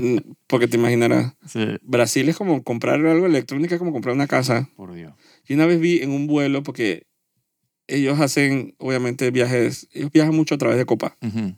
Mm, 0.00 0.16
Porque 0.46 0.66
te 0.66 0.76
imaginarás. 0.78 1.34
Sí, 1.46 1.64
Brasil 1.82 2.28
es 2.28 2.36
como 2.36 2.62
comprar 2.62 3.04
algo 3.04 3.26
electrónico, 3.26 3.74
es 3.74 3.78
como 3.78 3.92
comprar 3.92 4.14
una 4.14 4.26
casa. 4.26 4.68
por 4.76 4.94
Dios. 4.94 5.12
Y 5.46 5.54
una 5.54 5.66
vez 5.66 5.78
vi 5.80 5.98
en 6.02 6.10
un 6.10 6.26
vuelo, 6.26 6.62
porque 6.62 7.06
ellos 7.86 8.18
hacen, 8.20 8.74
obviamente, 8.78 9.30
viajes, 9.30 9.88
ellos 9.92 10.10
viajan 10.10 10.34
mucho 10.34 10.54
a 10.54 10.58
través 10.58 10.78
de 10.78 10.86
Copa, 10.86 11.18
Ujú, 11.20 11.54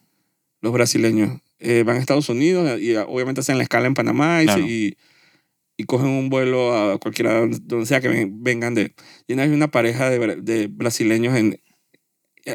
los 0.61 0.73
brasileños. 0.73 1.41
Eh, 1.61 1.85
van 1.87 1.97
a 1.97 2.01
Estados 2.01 2.29
Unidos 2.29 2.81
y 2.81 2.97
obviamente 2.97 3.41
hacen 3.41 3.57
la 3.57 3.63
escala 3.63 3.87
en 3.87 3.95
Panamá 3.95 4.43
y, 4.43 4.47
se- 4.49 4.53
Claro. 4.55 4.67
y, 4.69 4.97
y 5.77 5.85
cogen 5.85 6.09
un 6.09 6.29
vuelo 6.31 6.75
a 6.77 6.99
cualquiera, 6.99 7.35
donde- 7.41 7.87
sea 7.87 8.01
que 8.01 8.09
ven- 8.09 8.43
vengan 8.43 8.75
de. 8.75 8.95
Y 9.27 9.35
una 9.35 9.45
vez 9.45 9.53
una 9.53 9.69
pareja 9.71 10.09
de, 10.11 10.37
de 10.37 10.67
brasileños 10.69 11.37
en, 11.37 11.61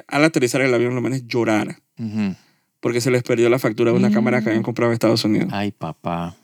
al 0.07 0.23
aterrizar 0.23 0.61
el 0.61 0.73
avión, 0.73 0.95
lo 0.95 1.01
manes 1.01 1.27
llorar 1.27 1.81
ujú. 1.99 2.35
porque 2.79 3.01
se 3.01 3.11
les 3.11 3.21
perdió 3.23 3.49
la 3.49 3.59
factura 3.59 3.91
de 3.91 3.97
una 3.97 4.09
Mm. 4.09 4.13
cámara 4.13 4.41
que 4.41 4.49
habían 4.49 4.63
comprado 4.63 4.91
en 4.91 4.93
Estados 4.93 5.23
Unidos. 5.23 5.49
Ay, 5.51 5.71
papá. 5.71 6.35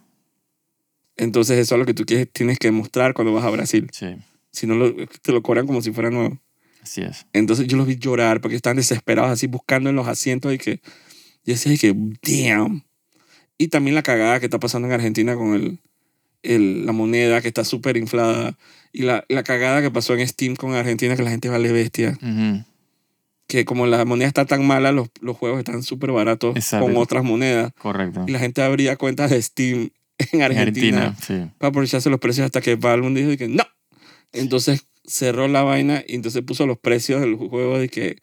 Entonces 1.15 1.57
eso 1.57 1.75
es 1.75 1.79
lo 1.79 1.85
que 1.85 1.93
tú 1.93 2.05
tienes 2.05 2.59
que 2.59 2.71
mostrar 2.71 3.13
cuando 3.13 3.33
vas 3.33 3.43
a 3.45 3.49
Brasil. 3.49 3.89
Sí, 3.91 4.07
Si 4.51 4.67
no, 4.67 4.75
lo- 4.75 4.93
te 5.21 5.31
lo 5.31 5.41
cobran 5.41 5.65
como 5.65 5.81
si 5.81 5.91
fuera 5.91 6.09
nuevo. 6.11 6.39
así 6.83 7.01
es. 7.01 7.25
Entonces 7.33 7.67
yo 7.67 7.75
los 7.77 7.87
vi 7.87 7.95
llorar 7.97 8.39
porque 8.41 8.55
estaban 8.55 8.77
desesperados 8.77 9.31
así 9.31 9.47
buscando 9.47 9.89
en 9.89 9.95
los 9.95 10.07
asientos 10.07 10.53
y 10.53 10.57
que 10.57 10.79
yo 11.43 11.53
decía 11.53 11.75
que 11.77 11.95
damn. 12.21 12.83
Y 13.57 13.69
también 13.69 13.95
la 13.95 14.03
cagada 14.03 14.39
que 14.39 14.45
está 14.45 14.59
pasando 14.59 14.87
en 14.87 14.93
Argentina 14.93 15.35
con 15.35 15.55
el, 15.55 15.79
el, 16.43 16.85
la 16.85 16.91
moneda 16.91 17.41
que 17.41 17.47
está 17.47 17.63
súper 17.63 17.97
inflada 17.97 18.57
y 18.93 19.03
la, 19.03 19.25
la 19.29 19.43
cagada 19.43 19.81
que 19.81 19.91
pasó 19.91 20.15
en 20.15 20.27
Steam 20.27 20.55
con 20.55 20.73
Argentina 20.73 21.15
que 21.15 21.23
la 21.23 21.29
gente 21.29 21.49
vale 21.49 21.71
bestia. 21.71 22.17
Ujú. 22.21 22.63
Que 23.47 23.63
como 23.63 23.87
la 23.87 24.03
moneda 24.05 24.27
está 24.27 24.45
tan 24.45 24.65
mala, 24.65 24.91
los, 24.91 25.09
los 25.21 25.37
juegos 25.37 25.59
están 25.59 25.81
súper 25.83 26.11
baratos 26.11 26.55
Exacto. 26.55 26.85
con 26.85 26.97
otras 26.97 27.23
monedas. 27.23 27.71
Correcto. 27.79 28.25
Y 28.27 28.31
la 28.31 28.39
gente 28.39 28.61
abría 28.61 28.97
cuentas 28.97 29.29
de 29.31 29.41
Steam 29.41 29.89
en 30.17 30.27
En 30.33 30.41
Argentina, 30.41 31.07
Argentina, 31.07 31.45
sí. 31.47 31.51
para 31.57 31.69
aprovecharse 31.69 32.09
los 32.09 32.19
precios 32.19 32.45
hasta 32.45 32.59
que 32.61 32.75
Valve 32.75 33.09
dijo 33.11 33.37
que 33.37 33.47
no. 33.47 33.63
Entonces 34.33 34.87
cerró 35.05 35.47
la 35.47 35.63
vaina 35.63 36.03
y 36.05 36.15
entonces 36.15 36.41
puso 36.43 36.65
los 36.65 36.77
precios 36.77 37.21
del 37.21 37.35
juego 37.35 37.79
de 37.79 37.87
que 37.87 38.17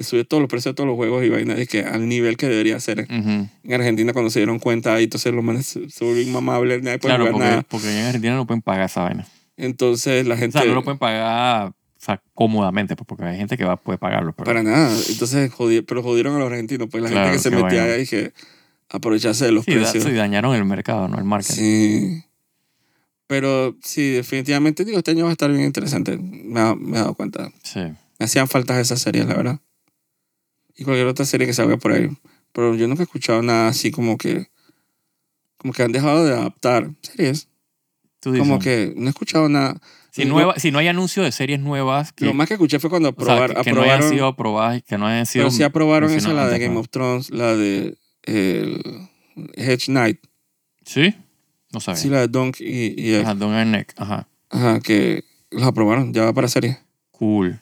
subió 0.00 0.26
todos 0.26 0.40
los 0.40 0.48
precios 0.50 0.72
de 0.72 0.76
todos 0.76 0.86
los 0.88 0.96
juegos 0.96 1.24
y 1.24 1.28
vaina 1.28 1.54
de 1.54 1.66
que 1.66 1.82
al 1.84 2.08
nivel 2.08 2.36
que 2.36 2.48
debería 2.48 2.80
ser 2.80 3.06
en 3.10 3.50
Argentina 3.72 4.12
cuando 4.12 4.30
se 4.30 4.38
dieron 4.40 4.58
cuenta 4.58 5.00
y 5.00 5.04
entonces 5.04 5.32
los 5.32 5.44
manes 5.44 5.66
se 5.66 5.88
se 5.90 6.04
volvió 6.04 6.22
inmamable 6.22 6.80
nadie 6.82 6.98
puede 6.98 7.14
Claro, 7.16 7.24
jugar 7.24 7.32
porque, 7.32 7.48
nada 7.48 7.62
porque 7.68 7.98
en 8.00 8.06
Argentina 8.06 8.34
no 8.34 8.46
pueden 8.46 8.62
pagar 8.62 8.86
esa 8.86 9.02
vaina. 9.02 9.26
entonces 9.56 10.26
la 10.26 10.34
O 10.34 10.38
gente 10.38 10.58
sea, 10.58 10.66
no 10.66 10.74
lo 10.74 10.82
pueden 10.82 10.98
pagar 10.98 11.68
o 11.68 12.02
sea, 12.02 12.22
cómodamente, 12.32 12.96
pues, 12.96 13.06
porque 13.06 13.24
hay 13.24 13.36
gente 13.36 13.58
que 13.58 13.64
va, 13.64 13.76
puede 13.76 13.98
pagarlo. 13.98 14.32
Pero, 14.32 14.46
para 14.46 14.62
nada 14.62 14.90
entonces 15.10 15.50
jodi- 15.52 15.84
pero 15.86 16.02
jodieron 16.02 16.34
a 16.34 16.38
los 16.38 16.50
argentinos 16.50 16.88
pues 16.90 17.02
la 17.02 17.10
Claro, 17.10 17.26
gente 17.30 17.36
que 17.36 17.42
se 17.42 17.50
metía 17.50 17.84
ahí 17.84 18.06
que 18.06 18.32
aprovecharse 18.88 19.44
de 19.44 19.52
los 19.52 19.66
sí, 19.66 19.74
da- 19.74 19.80
precios 19.82 20.04
sí, 20.04 20.12
dañaron 20.12 20.54
el 20.56 20.64
mercado, 20.64 21.08
¿no? 21.08 21.18
El 21.18 21.24
marketing. 21.24 21.54
sí 21.54 22.24
Pero 23.26 23.76
sí, 23.82 24.10
definitivamente 24.12 24.84
digo, 24.84 24.98
este 24.98 25.12
año 25.12 25.24
va 25.24 25.30
a 25.30 25.32
estar 25.32 25.50
bien 25.52 25.64
interesante. 25.64 26.16
Me, 26.18 26.58
ha- 26.60 26.74
me 26.74 26.96
he 26.96 27.00
dado 27.00 27.14
cuenta. 27.14 27.50
Sí. 27.62 27.80
Me 28.18 28.24
hacían 28.24 28.48
falta 28.48 28.80
esas 28.80 29.00
series, 29.00 29.26
la 29.26 29.34
verdad. 29.34 29.60
Y 30.80 30.84
cualquier 30.84 31.06
otra 31.08 31.26
serie 31.26 31.46
que 31.46 31.52
salga 31.52 31.76
por 31.76 31.92
ahí. 31.92 32.08
Pero 32.52 32.74
yo 32.74 32.88
nunca 32.88 33.02
he 33.02 33.04
escuchado 33.04 33.42
nada 33.42 33.68
así 33.68 33.90
como 33.90 34.16
que. 34.16 34.48
Como 35.58 35.74
que 35.74 35.82
han 35.82 35.92
dejado 35.92 36.24
de 36.24 36.32
adaptar 36.32 36.90
series. 37.02 37.48
Tú 38.18 38.32
dices, 38.32 38.48
Como 38.48 38.58
que 38.58 38.92
no 38.96 39.06
he 39.06 39.10
escuchado 39.10 39.48
nada. 39.50 39.78
si, 40.10 40.24
lo- 40.24 40.30
nueva, 40.34 40.54
si 40.58 40.70
no 40.70 40.78
hay 40.78 40.88
anuncio 40.88 41.22
de 41.22 41.32
series 41.32 41.60
nuevas 41.60 42.12
que, 42.14 42.24
Lo 42.24 42.32
más 42.34 42.48
que 42.48 42.54
escuché 42.54 42.78
fue 42.78 42.88
cuando 42.88 43.10
o 43.10 43.12
sea, 43.24 43.34
aprobar, 43.34 43.54
que, 43.56 43.62
que 43.62 43.72
no 43.72 43.82
hayan 43.82 43.94
aprobaron. 43.96 44.10
sido 44.10 44.26
aprobadas 44.26 44.78
y 44.78 44.82
que 44.82 44.98
no 44.98 45.06
hayan 45.06 45.26
sido... 45.26 45.44
pero 45.44 45.50
sí 45.56 45.62
aprobaron 45.62 46.10
esa, 46.10 46.32
la 46.32 46.48
de 46.48 46.58
Game 46.58 46.74
¿no? 46.74 46.80
of 46.80 46.88
Thrones, 46.88 47.30
la 47.30 47.54
de. 47.56 47.96
El, 48.22 48.80
Hedge 49.54 49.86
Knight. 49.86 50.18
¿Sí? 50.84 51.14
No 51.72 51.80
sabía. 51.80 52.00
Sí, 52.00 52.08
la 52.08 52.20
de 52.20 52.28
Dunk 52.28 52.56
y. 52.60 52.94
y 53.00 53.14
Ajá, 53.16 53.34
Don't 53.34 53.54
Earn 53.54 53.70
Neck. 53.70 53.92
Ajá. 53.98 54.28
ajá, 54.48 54.80
que 54.80 55.24
los 55.50 55.62
aprobaron. 55.64 56.12
Ya 56.14 56.24
va 56.24 56.32
para 56.32 56.48
serie. 56.48 56.78
Cool. 57.10 57.60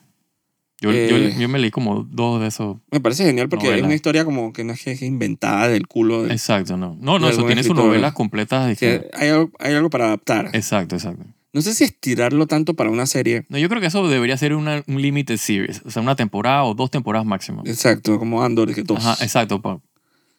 Yo, 0.80 0.90
Eh, 0.92 1.08
yo, 1.34 1.40
yo 1.40 1.48
me 1.48 1.58
leí 1.58 1.70
como 1.72 2.04
dos 2.08 2.40
de 2.40 2.46
esos. 2.46 2.76
Me 2.92 3.00
parece 3.00 3.24
genial 3.24 3.48
porque 3.48 3.66
es 3.66 3.70
Novela. 3.72 3.86
una 3.86 3.94
historia 3.96 4.24
como 4.24 4.52
que 4.52 4.62
no 4.62 4.72
es 4.72 4.82
que 4.82 4.92
es 4.92 5.02
inventada 5.02 5.68
del 5.68 5.88
culo. 5.88 6.22
de- 6.24 6.32
Exacto, 6.32 6.76
no. 6.76 6.96
No, 7.00 7.18
no, 7.18 7.28
eso 7.28 7.44
tiene 7.44 7.64
sus 7.64 7.74
novelas 7.74 8.12
completas. 8.12 8.68
De 8.68 8.76
que- 8.76 9.10
hay 9.14 9.28
algo, 9.30 9.50
hay 9.58 9.74
algo 9.74 9.90
para 9.90 10.06
adaptar. 10.06 10.50
Exacto, 10.52 10.94
exacto. 10.94 11.24
No 11.52 11.62
sé 11.62 11.74
si 11.74 11.82
estirarlo 11.82 12.46
tanto 12.46 12.74
para 12.74 12.90
una 12.90 13.06
serie. 13.06 13.44
No, 13.48 13.58
yo 13.58 13.68
creo 13.68 13.80
que 13.80 13.88
eso 13.88 14.06
debería 14.06 14.36
ser 14.36 14.54
una, 14.54 14.84
un 14.86 15.02
limited 15.02 15.36
series. 15.38 15.82
O 15.84 15.90
sea, 15.90 16.00
una 16.02 16.14
temporada 16.14 16.62
o 16.64 16.74
dos 16.74 16.90
temporadas 16.90 17.26
máximo. 17.26 17.62
Exacto, 17.66 18.18
como 18.18 18.44
Andor, 18.44 18.72
que 18.74 18.82
dos. 18.82 18.98
Ajá, 19.04 19.24
exacto. 19.24 19.60
pa- 19.60 19.80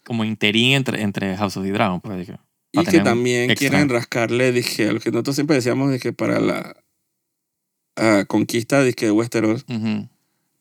como 0.05 0.23
interín 0.23 0.71
entre, 0.73 1.01
entre 1.01 1.35
House 1.35 1.57
of 1.57 1.65
the 1.65 1.71
Dragon. 1.71 1.99
Pues, 1.99 2.27
que- 2.27 2.37
y 2.71 2.83
que 2.85 2.99
también 3.01 3.53
quieren 3.55 3.89
rascarle, 3.89 4.51
dije, 4.53 4.87
a 4.89 4.93
lo 4.93 4.99
que 4.99 5.11
nosotros 5.11 5.35
siempre 5.35 5.55
decíamos 5.57 5.91
de 5.91 5.99
que 5.99 6.13
para 6.13 6.39
la 6.39 6.75
conquista 8.27 8.81
dije, 8.83 9.07
de 9.07 9.11
Westeros, 9.11 9.65
Ujú, 9.67 10.07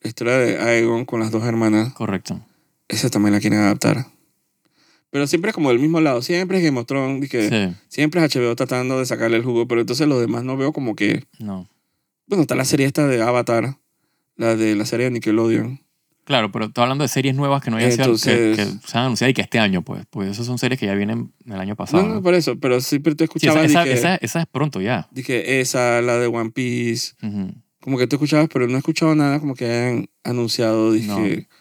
la 0.03 0.09
historia 0.09 0.39
de 0.39 0.59
Aegon 0.59 1.05
con 1.05 1.21
las 1.21 1.31
dos 1.31 1.45
hermanas, 1.45 1.93
correcto. 1.95 2.41
esa 2.89 3.11
también 3.11 3.35
la 3.35 3.41
quieren 3.41 3.59
adaptar. 3.61 4.07
Pero 5.11 5.27
siempre 5.27 5.51
es 5.51 5.55
como 5.55 5.71
del 5.71 5.79
mismo 5.79 6.01
lado. 6.03 6.21
Siempre 6.21 6.59
es 6.59 6.65
Game 6.65 6.79
of 6.79 6.87
Thrones, 6.87 7.21
dije, 7.23 7.49
Sí, 7.49 7.77
siempre 7.89 8.23
es 8.23 8.35
HBO 8.35 8.55
tratando 8.57 8.99
de 8.99 9.07
sacarle 9.07 9.39
el 9.39 9.43
jugo, 9.45 9.67
pero 9.67 9.81
entonces 9.81 10.07
los 10.07 10.21
demás 10.21 10.45
no 10.45 10.57
veo 10.57 10.73
como 10.73 10.95
que... 10.95 11.25
no. 11.39 11.69
Bueno, 12.27 12.43
está 12.43 12.55
la 12.55 12.67
serie 12.67 12.85
esta 12.85 13.07
de 13.07 13.23
Avatar, 13.23 13.79
la 14.37 14.55
de 14.55 14.77
la 14.77 14.85
serie 14.85 15.07
de 15.07 15.13
Nickelodeon. 15.13 15.81
Claro, 16.25 16.53
pero 16.53 16.67
estoy 16.67 16.83
hablando 16.83 17.05
de 17.05 17.09
series 17.09 17.35
nuevas 17.35 17.63
que 17.63 17.71
no 17.71 17.79
hayan 17.79 17.91
sido 17.91 18.05
que, 18.05 18.11
Entonces- 18.11 18.57
que 18.83 18.87
se 18.87 18.99
han 18.99 19.05
anunciado 19.05 19.31
y 19.31 19.35
que 19.35 19.41
este 19.41 19.59
año, 19.59 19.81
pues. 19.81 20.05
Pues 20.11 20.29
esas 20.29 20.45
son 20.45 20.59
series 20.59 20.79
que 20.79 20.85
ya 20.85 20.93
vienen 20.95 21.33
del 21.47 21.59
año 21.59 21.75
pasado. 21.75 22.03
No, 22.03 22.09
no, 22.11 22.15
¿no? 22.17 22.23
por 22.23 22.35
eso, 22.35 22.59
pero 22.61 22.83
siempre 22.83 23.15
te 23.15 23.25
Sí, 23.25 23.29
escuchaba 23.29 23.61
esa, 23.65 23.67
esa, 23.81 23.85
dije, 23.85 23.95
esa- 23.99 24.17
esa 24.17 24.41
es 24.43 24.47
pronto 24.47 24.83
ya. 24.83 25.09
dije, 25.11 25.61
esa, 25.63 26.03
la 26.03 26.19
de 26.19 26.27
One 26.27 26.51
Piece, 26.51 27.15
Ujú. 27.23 27.55
Como 27.89 27.97
que 27.99 28.07
tú 28.07 28.17
escuchabas, 28.17 28.49
pero 28.53 28.67
no 28.69 28.75
he 28.75 28.79
escuchado 28.79 29.15
nada 29.15 29.41
como 29.41 29.55
que 29.55 29.65
hayan 29.65 30.11
anunciado, 30.25 30.93
dije, 30.93 31.07
No. 31.09 31.57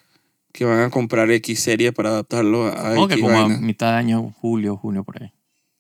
que 0.52 0.66
van 0.66 0.82
a 0.82 0.90
comprar 0.90 1.32
X 1.32 1.60
serie 1.62 1.94
para 1.94 2.10
adaptarlo 2.10 2.68
a 2.68 2.90
Supongo 2.90 3.08
que 3.08 3.14
X 3.14 3.24
como 3.24 3.38
a 3.40 3.48
mitad 3.48 3.92
de 3.94 3.98
año, 3.98 4.36
julio, 4.42 4.76
junio, 4.76 5.06
por 5.06 5.24
ahí. 5.24 5.32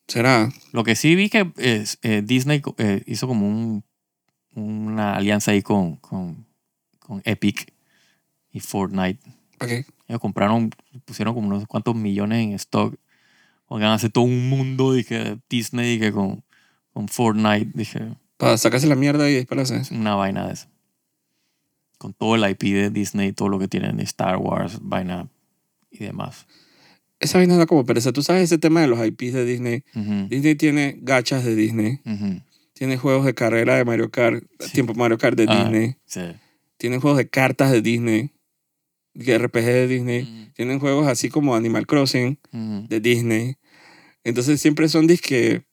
¿Será? 0.08 0.50
Lo 0.72 0.86
que 0.86 0.96
sí 0.96 1.16
vi 1.16 1.30
que 1.30 1.52
eh, 1.58 2.22
Disney 2.24 2.62
eh, 2.78 3.04
hizo 3.08 3.28
como 3.28 3.46
un, 3.46 3.84
una 4.56 5.16
alianza 5.16 5.52
ahí 5.52 5.62
con, 5.62 5.98
con, 5.98 6.48
con 7.00 7.22
Epic 7.26 7.74
y 8.52 8.62
Fortnite. 8.62 9.20
¿Para 9.58 9.70
qué? 9.70 9.86
Ellos 10.08 10.22
compraron, 10.22 10.70
pusieron 11.04 11.34
como 11.34 11.48
unos 11.48 11.68
cuantos 11.68 11.94
millones 11.94 12.46
en 12.46 12.54
stock. 12.54 12.96
A 13.70 13.94
hacer 13.94 14.12
todo 14.12 14.24
un 14.24 14.50
mundo 14.50 14.94
dije, 14.94 15.40
Disney 15.50 15.98
dije, 15.98 16.14
con, 16.14 16.46
con 16.94 17.10
Fortnite. 17.10 17.72
Dije, 17.74 18.16
Para 18.38 18.58
sacarse 18.58 18.88
la 18.88 18.96
mierda 18.96 19.30
y 19.30 19.36
dispararse. 19.36 19.82
una 19.94 20.16
vaina 20.16 20.46
de 20.48 20.54
eso. 20.54 20.68
Con 21.98 22.14
todo 22.14 22.36
el 22.36 22.50
IP 22.50 22.62
de 22.74 22.90
Disney, 22.92 23.34
todo 23.34 23.50
lo 23.50 23.58
que 23.60 23.68
tienen 23.68 23.98
de 23.98 24.04
Star 24.04 24.38
Wars, 24.38 24.80
vaina 24.82 25.28
y 25.90 26.00
demás. 26.00 26.46
Esa 27.20 27.40
vaina 27.40 27.58
da 27.58 27.66
como 27.66 27.84
pereza. 27.86 28.12
Tú 28.14 28.22
sabes 28.22 28.44
ese 28.44 28.60
tema 28.60 28.82
de 28.82 28.88
los 28.88 29.04
IPs 29.04 29.34
de 29.34 29.46
Disney. 29.46 29.84
Disney 30.30 30.54
tiene 30.54 30.98
gachas 31.02 31.44
de 31.44 31.56
Disney. 31.56 32.00
Tiene 32.74 32.98
juegos 32.98 33.26
de 33.26 33.34
carrera 33.34 33.76
de 33.78 33.86
Mario 33.86 34.12
Kart. 34.12 34.44
Sí. 34.60 34.72
Tiempo 34.74 34.94
Mario 34.94 35.18
Kart 35.18 35.36
de 35.36 35.48
Ah. 35.50 35.64
Disney. 35.64 35.96
Sí. 36.06 36.22
Tienen 36.78 37.00
juegos 37.02 37.18
de 37.18 37.28
cartas 37.28 37.72
de 37.72 37.82
Disney. 37.82 38.30
De 39.16 39.36
RPG 39.40 39.66
de 39.66 39.88
Disney. 39.88 40.52
Tienen 40.56 40.78
juegos 40.80 41.08
así 41.08 41.30
como 41.30 41.56
Animal 41.56 41.88
Crossing 41.88 42.38
de 42.88 43.00
Disney. 43.00 43.56
Entonces 44.24 44.62
siempre 44.62 44.88
son 44.90 45.08
disque 45.08 45.64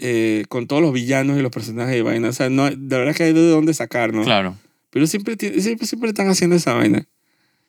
eh, 0.00 0.44
con 0.48 0.66
todos 0.66 0.82
los 0.82 0.92
villanos 0.92 1.38
y 1.38 1.42
los 1.42 1.50
personajes 1.52 1.94
de 1.94 2.02
vaina. 2.02 2.28
O 2.30 2.32
sea, 2.32 2.48
no, 2.50 2.68
de 2.70 2.76
verdad 2.98 3.14
que 3.14 3.22
hay 3.24 3.32
de 3.32 3.48
dónde 3.48 3.74
sacar, 3.74 4.12
¿no? 4.12 4.22
Claro. 4.24 4.56
Pero 4.90 5.06
siempre, 5.06 5.36
siempre, 5.60 5.86
siempre 5.86 6.08
están 6.08 6.28
haciendo 6.28 6.56
esa 6.56 6.74
vaina. 6.74 7.06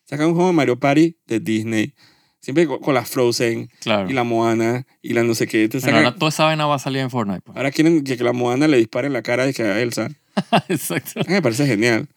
Sacan 0.06 0.28
un 0.28 0.34
juego 0.34 0.48
de 0.50 0.54
Mario 0.56 0.80
Party 0.80 1.18
de 1.28 1.40
Disney. 1.40 1.94
Siempre 2.40 2.66
con, 2.66 2.80
con 2.80 2.96
la 2.96 3.06
Frozen 3.06 3.70
Claro. 3.82 4.10
y 4.10 4.14
la 4.14 4.24
Moana 4.24 4.88
y 5.04 5.14
la 5.14 5.24
no 5.24 5.36
sé 5.36 5.46
qué. 5.46 5.68
Bueno, 5.68 5.80
sacan- 5.80 5.96
ahora 6.06 6.16
toda 6.16 6.30
esa 6.30 6.46
vaina 6.46 6.66
va 6.66 6.76
a 6.76 6.80
salir 6.80 7.02
en 7.02 7.12
Fortnite. 7.12 7.42
pues. 7.42 7.56
ahora 7.56 7.70
quieren 7.72 8.04
que, 8.04 8.18
que 8.18 8.24
la 8.24 8.34
Moana 8.34 8.68
le 8.68 8.78
dispare 8.78 9.06
en 9.08 9.14
la 9.14 9.22
cara 9.22 9.46
de 9.46 9.54
que 9.54 9.62
a 9.64 9.80
Elsa. 9.80 10.10
Exacto. 10.70 11.20
A 11.20 11.24
mí 11.24 11.34
me 11.34 11.42
parece 11.42 11.68
genial. 11.68 12.08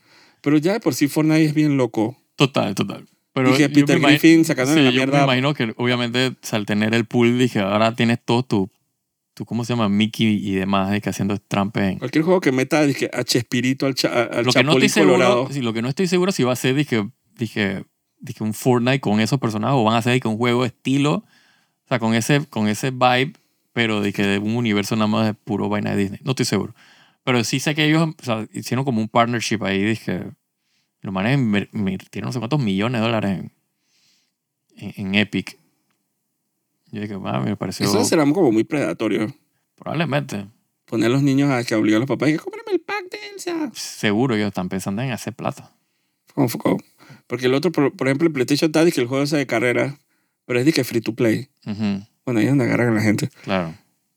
Pero 0.40 0.56
ya 0.58 0.72
de 0.72 0.80
por 0.80 0.94
sí 0.94 1.08
Fortnite 1.08 1.44
es 1.44 1.54
bien 1.54 1.76
loco. 1.76 2.16
Total, 2.36 2.74
total. 2.74 3.06
Pero 3.34 3.48
Dije, 3.50 3.62
yo 3.64 3.68
me 3.68 3.74
Peter 3.74 4.00
Griffin 4.00 4.44
sacándole 4.44 4.80
sí, 4.80 4.84
la 4.84 4.90
yo 4.92 5.00
me 5.00 5.06
mierda. 5.06 5.24
imagino 5.24 5.54
que 5.54 5.74
obviamente 5.76 6.32
al 6.52 6.66
tener 6.66 6.94
el 6.94 7.04
pool, 7.04 7.36
dije, 7.38 7.58
ahora 7.60 7.94
tienes 7.94 8.18
todo 8.24 8.44
tu, 8.44 8.70
tu 9.34 9.44
¿cómo 9.44 9.64
se 9.64 9.72
llama? 9.72 9.88
Mickey 9.88 10.40
y 10.48 10.54
demás, 10.54 10.90
de 10.90 11.00
que 11.00 11.10
haciendo 11.10 11.36
trampa 11.38 11.86
en... 11.88 11.98
Cualquier 11.98 12.24
juego 12.24 12.40
que 12.40 12.52
meta 12.52 12.86
dije, 12.86 13.10
a 13.12 13.24
Chespirito, 13.24 13.86
al, 13.86 13.94
cha- 13.94 14.22
al 14.24 14.44
Lo 14.44 14.52
que, 14.52 14.62
no 14.64 14.72
estoy 14.72 14.88
seguro, 14.88 15.48
sí, 15.50 15.60
lo 15.60 15.72
que 15.72 15.82
no 15.82 15.88
estoy 15.88 16.06
seguro 16.06 16.32
si 16.32 16.44
va 16.44 16.52
a 16.52 16.56
ser, 16.56 16.74
dije, 16.74 17.08
dije, 17.36 17.84
dije 18.20 18.44
un 18.44 18.54
Fortnite 18.54 19.00
con 19.00 19.20
esos 19.20 19.40
personajes 19.40 19.76
o 19.76 19.84
van 19.84 19.96
a 19.96 20.02
ser 20.02 20.14
dije, 20.14 20.28
un 20.28 20.36
juego 20.38 20.64
estilo, 20.64 21.14
o 21.14 21.88
sea, 21.88 21.98
con 21.98 22.14
ese, 22.14 22.46
con 22.46 22.68
ese 22.68 22.90
vibe, 22.90 23.32
pero 23.72 24.00
dije, 24.00 24.24
de 24.24 24.38
un 24.38 24.56
universo 24.56 24.94
nada 24.94 25.08
más 25.08 25.26
de 25.26 25.34
puro 25.34 25.68
vaina 25.68 25.90
de 25.90 25.96
Disney. 25.96 26.20
No 26.22 26.30
estoy 26.30 26.46
seguro. 26.46 26.74
Pero 27.24 27.42
sí 27.42 27.58
sé 27.58 27.74
que 27.74 27.84
ellos 27.86 28.08
o 28.20 28.24
sea, 28.24 28.46
hicieron 28.52 28.84
como 28.84 29.00
un 29.00 29.08
partnership 29.08 29.62
ahí, 29.64 29.82
dije, 29.82 30.24
los 31.00 31.12
manes 31.12 31.38
invirtieron 31.72 32.28
no 32.28 32.32
sé 32.32 32.38
cuántos 32.38 32.60
millones 32.60 33.00
de 33.00 33.06
dólares 33.06 33.40
en, 33.40 33.52
en, 34.76 34.92
en 34.96 35.14
Epic. 35.16 35.58
Yo 36.94 37.00
dije, 37.00 37.16
ah, 37.24 37.40
me 37.44 37.56
pareció 37.56 37.86
Eso 37.86 38.04
será 38.04 38.22
como 38.24 38.52
muy 38.52 38.64
predatorio. 38.64 39.34
probablemente, 39.74 40.46
Poner 40.86 41.06
a 41.06 41.12
los 41.12 41.22
niños 41.22 41.50
a 41.50 41.64
que 41.64 41.74
obligar 41.74 41.96
a 41.96 42.00
los 42.00 42.08
papás 42.08 42.28
y 42.28 42.32
que 42.32 42.38
cómprame 42.38 42.72
el 42.72 42.80
pack 42.80 43.10
de 43.10 43.18
Elsa. 43.32 43.70
seguro 43.74 44.34
ellos 44.36 44.48
están 44.48 44.68
pensando 44.68 45.02
en 45.02 45.10
hacer 45.12 45.32
plata. 45.34 45.72
Porque 47.26 47.46
el 47.46 47.54
otro, 47.54 47.72
por, 47.72 47.92
por 47.96 48.06
ejemplo, 48.06 48.26
el 48.26 48.32
PlayStation 48.32 48.68
está 48.70 48.88
que 48.90 49.00
el 49.00 49.06
juego 49.06 49.24
ese 49.24 49.36
de 49.36 49.46
carrera, 49.46 49.98
pero 50.46 50.58
es 50.60 50.66
de 50.66 50.72
que 50.72 50.84
free 50.84 51.00
to 51.00 51.14
play. 51.14 51.48
Ujú, 51.66 52.04
Bueno, 52.24 52.40
ahí 52.40 52.44
es 52.46 52.50
donde 52.50 52.64
agarran 52.64 52.88
a 52.90 52.94
la 52.94 53.00
gente. 53.02 53.28
claro. 53.42 53.74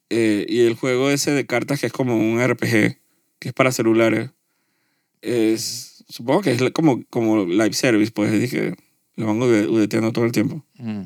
Eh, 0.10 0.46
y 0.48 0.62
el 0.62 0.76
juego 0.76 1.10
ese 1.10 1.32
de 1.32 1.46
cartas 1.46 1.80
que 1.82 1.88
es 1.88 1.92
como 1.94 2.16
un 2.18 2.40
RPG, 2.42 2.98
que 3.40 3.50
es 3.50 3.54
para 3.54 3.72
celulares, 3.74 4.30
es, 5.22 6.04
supongo 6.08 6.42
que 6.42 6.52
es 6.52 6.62
como, 6.72 7.04
como 7.10 7.46
live 7.46 7.74
service, 7.74 8.12
pues 8.12 8.32
es 8.32 8.42
de 8.42 8.50
que 8.50 8.76
lo 9.16 9.26
van 9.28 9.38
ude- 9.42 9.68
udeteando 9.68 10.12
todo 10.14 10.26
el 10.26 10.32
tiempo. 10.32 10.64
Mm. 10.76 11.02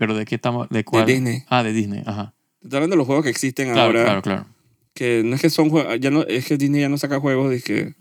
¿Pero 0.00 0.16
de 0.16 0.24
qué 0.24 0.34
estamos? 0.36 0.66
¿De 0.70 0.82
cuál? 0.82 1.04
Disney. 1.04 1.42
Ah, 1.48 1.62
de 1.62 1.72
Disney, 1.74 2.02
ajá. 2.06 2.34
Estoy 2.62 2.78
hablando 2.78 2.94
de 2.94 2.98
los 2.98 3.06
juegos 3.06 3.22
que 3.24 3.30
existen 3.30 3.66
Claro, 3.72 3.82
ahora, 3.88 4.02
claro, 4.04 4.22
claro. 4.22 4.46
que 4.94 5.20
no 5.24 5.34
es 5.36 5.42
que 5.42 5.50
son 5.50 5.68
juegos, 5.68 6.00
ya 6.00 6.10
no, 6.10 6.22
es 6.22 6.46
que 6.46 6.56
Disney 6.56 6.80
ya 6.80 6.88
no 6.88 6.96
saca 6.98 7.20
juegos, 7.20 7.50
de 7.50 7.60
que 7.60 7.94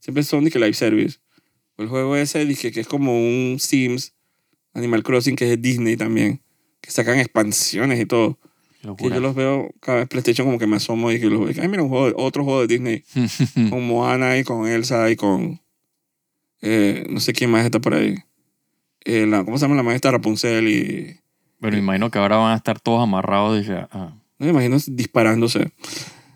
siempre 0.00 0.22
son 0.22 0.44
de 0.44 0.50
que 0.50 0.58
live 0.58 0.72
service. 0.72 1.18
El 1.76 1.88
juego 1.88 2.16
ese 2.16 2.44
dije 2.46 2.72
que 2.72 2.80
es 2.80 2.86
como 2.88 3.12
un 3.14 3.58
Sims, 3.60 4.14
Animal 4.72 5.02
Crossing, 5.02 5.36
que 5.36 5.44
es 5.44 5.50
de 5.50 5.56
Disney 5.58 5.96
también, 5.98 6.40
que 6.80 6.90
sacan 6.90 7.18
expansiones 7.18 8.00
y 8.00 8.06
todo. 8.06 8.38
Que 8.98 9.08
yo 9.10 9.20
los 9.20 9.34
veo 9.34 9.70
cada 9.80 9.98
vez 9.98 10.08
PlayStation 10.08 10.46
como 10.46 10.58
que 10.58 10.66
me 10.66 10.76
asomo 10.76 11.10
y 11.12 11.18
que 11.20 11.26
los 11.26 11.40
veo. 11.40 11.62
Ay, 11.62 11.68
mira, 11.68 11.82
un 11.82 11.88
juego, 11.90 12.06
de- 12.08 12.14
otro 12.16 12.44
juego 12.44 12.66
de 12.66 12.66
Disney. 12.66 13.02
con 13.70 13.86
Moana 13.86 14.38
y 14.38 14.44
con 14.44 14.66
Elsa 14.68 15.10
y 15.10 15.16
con. 15.16 15.60
eh, 16.62 17.06
no 17.08 17.20
sé 17.20 17.32
quién 17.32 17.50
más 17.50 17.64
está 17.64 17.80
por 17.80 17.94
ahí. 17.94 18.14
Eh, 19.06 19.26
la, 19.26 19.44
¿Cómo 19.44 19.58
se 19.58 19.62
llama 19.64 19.76
la 19.76 19.82
maestra 19.82 20.10
Rapunzel? 20.10 20.68
Y. 20.68 21.20
Bueno, 21.64 21.76
me 21.78 21.82
imagino 21.82 22.10
que 22.10 22.18
ahora 22.18 22.36
van 22.36 22.52
a 22.52 22.56
estar 22.56 22.78
todos 22.80 23.02
amarrados 23.02 23.58
dije, 23.58 23.72
a, 23.90 24.14
No 24.38 24.46
me 24.46 24.50
imagino 24.50 24.76
disparándose. 24.86 25.72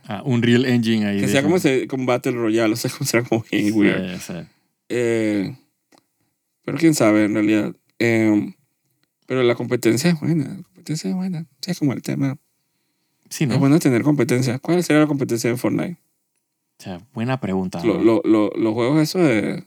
a 0.07 0.23
un 0.23 0.43
Real 0.43 0.65
Engine 0.65 1.07
ahí. 1.07 1.17
Que 1.17 1.21
dije. 1.23 1.33
sea 1.33 1.43
como 1.43 1.57
ese 1.57 1.87
con 1.87 2.07
Battle 2.07 2.33
Royale. 2.33 2.73
O 2.75 2.77
sea, 2.77 2.91
como 2.91 3.07
será 3.07 3.23
como 3.25 3.45
bien 3.51 3.73
weird. 3.75 4.19
Sí, 4.19 4.33
sí. 4.33 4.35
Eh, 4.89 5.57
pero 6.65 6.79
quién 6.79 6.95
sabe, 6.95 7.25
en 7.25 7.35
realidad. 7.35 7.75
Eh, 7.99 8.55
pero 9.27 9.43
la 9.43 9.55
competencia 9.55 10.11
es 10.11 10.19
buena. 10.21 10.45
La 10.45 10.63
competencia 10.63 11.11
es 11.11 11.17
buena. 11.17 11.47
Sí, 11.61 11.71
es 11.73 11.79
como 11.79 11.93
el 11.93 12.03
tema. 12.03 12.37
Sí, 13.29 13.45
¿no? 13.47 13.55
Es 13.55 13.61
bueno 13.61 13.79
tener 13.79 14.03
competencia. 14.03 14.59
¿Cuál 14.59 14.83
sería 14.83 15.03
la 15.03 15.07
competencia 15.09 15.51
en 15.51 15.59
Fortnite? 15.59 15.99
O 16.81 16.83
sea, 16.83 17.01
buena 17.13 17.39
pregunta. 17.41 17.85
Lo- 17.85 17.99
¿no? 17.99 18.03
lo- 18.05 18.23
lo- 18.25 18.51
los 18.57 18.73
juegos 18.73 19.03
esos 19.03 19.21
de, 19.23 19.65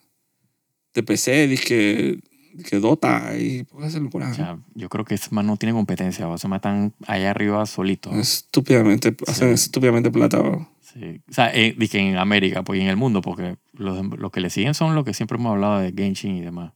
de 0.95 1.03
PC, 1.03 1.47
dizque 1.47 2.19
que 2.67 2.79
Dota 2.79 3.37
y 3.37 3.63
puede 3.63 3.87
hacer 3.87 4.01
locura. 4.01 4.29
O 4.29 4.33
sea, 4.33 4.57
yo 4.75 4.89
creo 4.89 5.05
que 5.05 5.15
ese 5.15 5.29
man 5.31 5.47
no 5.47 5.57
tiene 5.57 5.73
competencia. 5.73 6.27
O 6.27 6.37
sea, 6.37 6.49
man 6.49 6.57
están 6.57 6.93
allá 7.07 7.31
arriba 7.31 7.65
solitos. 7.65 8.13
Estúpidamente, 8.15 9.15
hacen 9.27 9.49
estúpidamente 9.49 10.11
plata. 10.11 10.39
bro. 10.39 10.69
Sí. 10.93 11.21
O 11.29 11.33
sea, 11.33 11.53
eh, 11.55 11.73
dije 11.77 11.99
en 11.99 12.17
América 12.17 12.63
pues, 12.63 12.79
y 12.79 12.81
en 12.83 12.89
el 12.89 12.97
mundo, 12.97 13.21
porque 13.21 13.55
los, 13.73 14.05
los 14.17 14.31
que 14.31 14.41
le 14.41 14.49
siguen 14.49 14.73
son 14.73 14.93
los 14.95 15.05
que 15.05 15.13
siempre 15.13 15.37
hemos 15.37 15.51
hablado 15.51 15.79
de 15.79 15.93
Genshin 15.95 16.35
y 16.35 16.41
demás. 16.41 16.73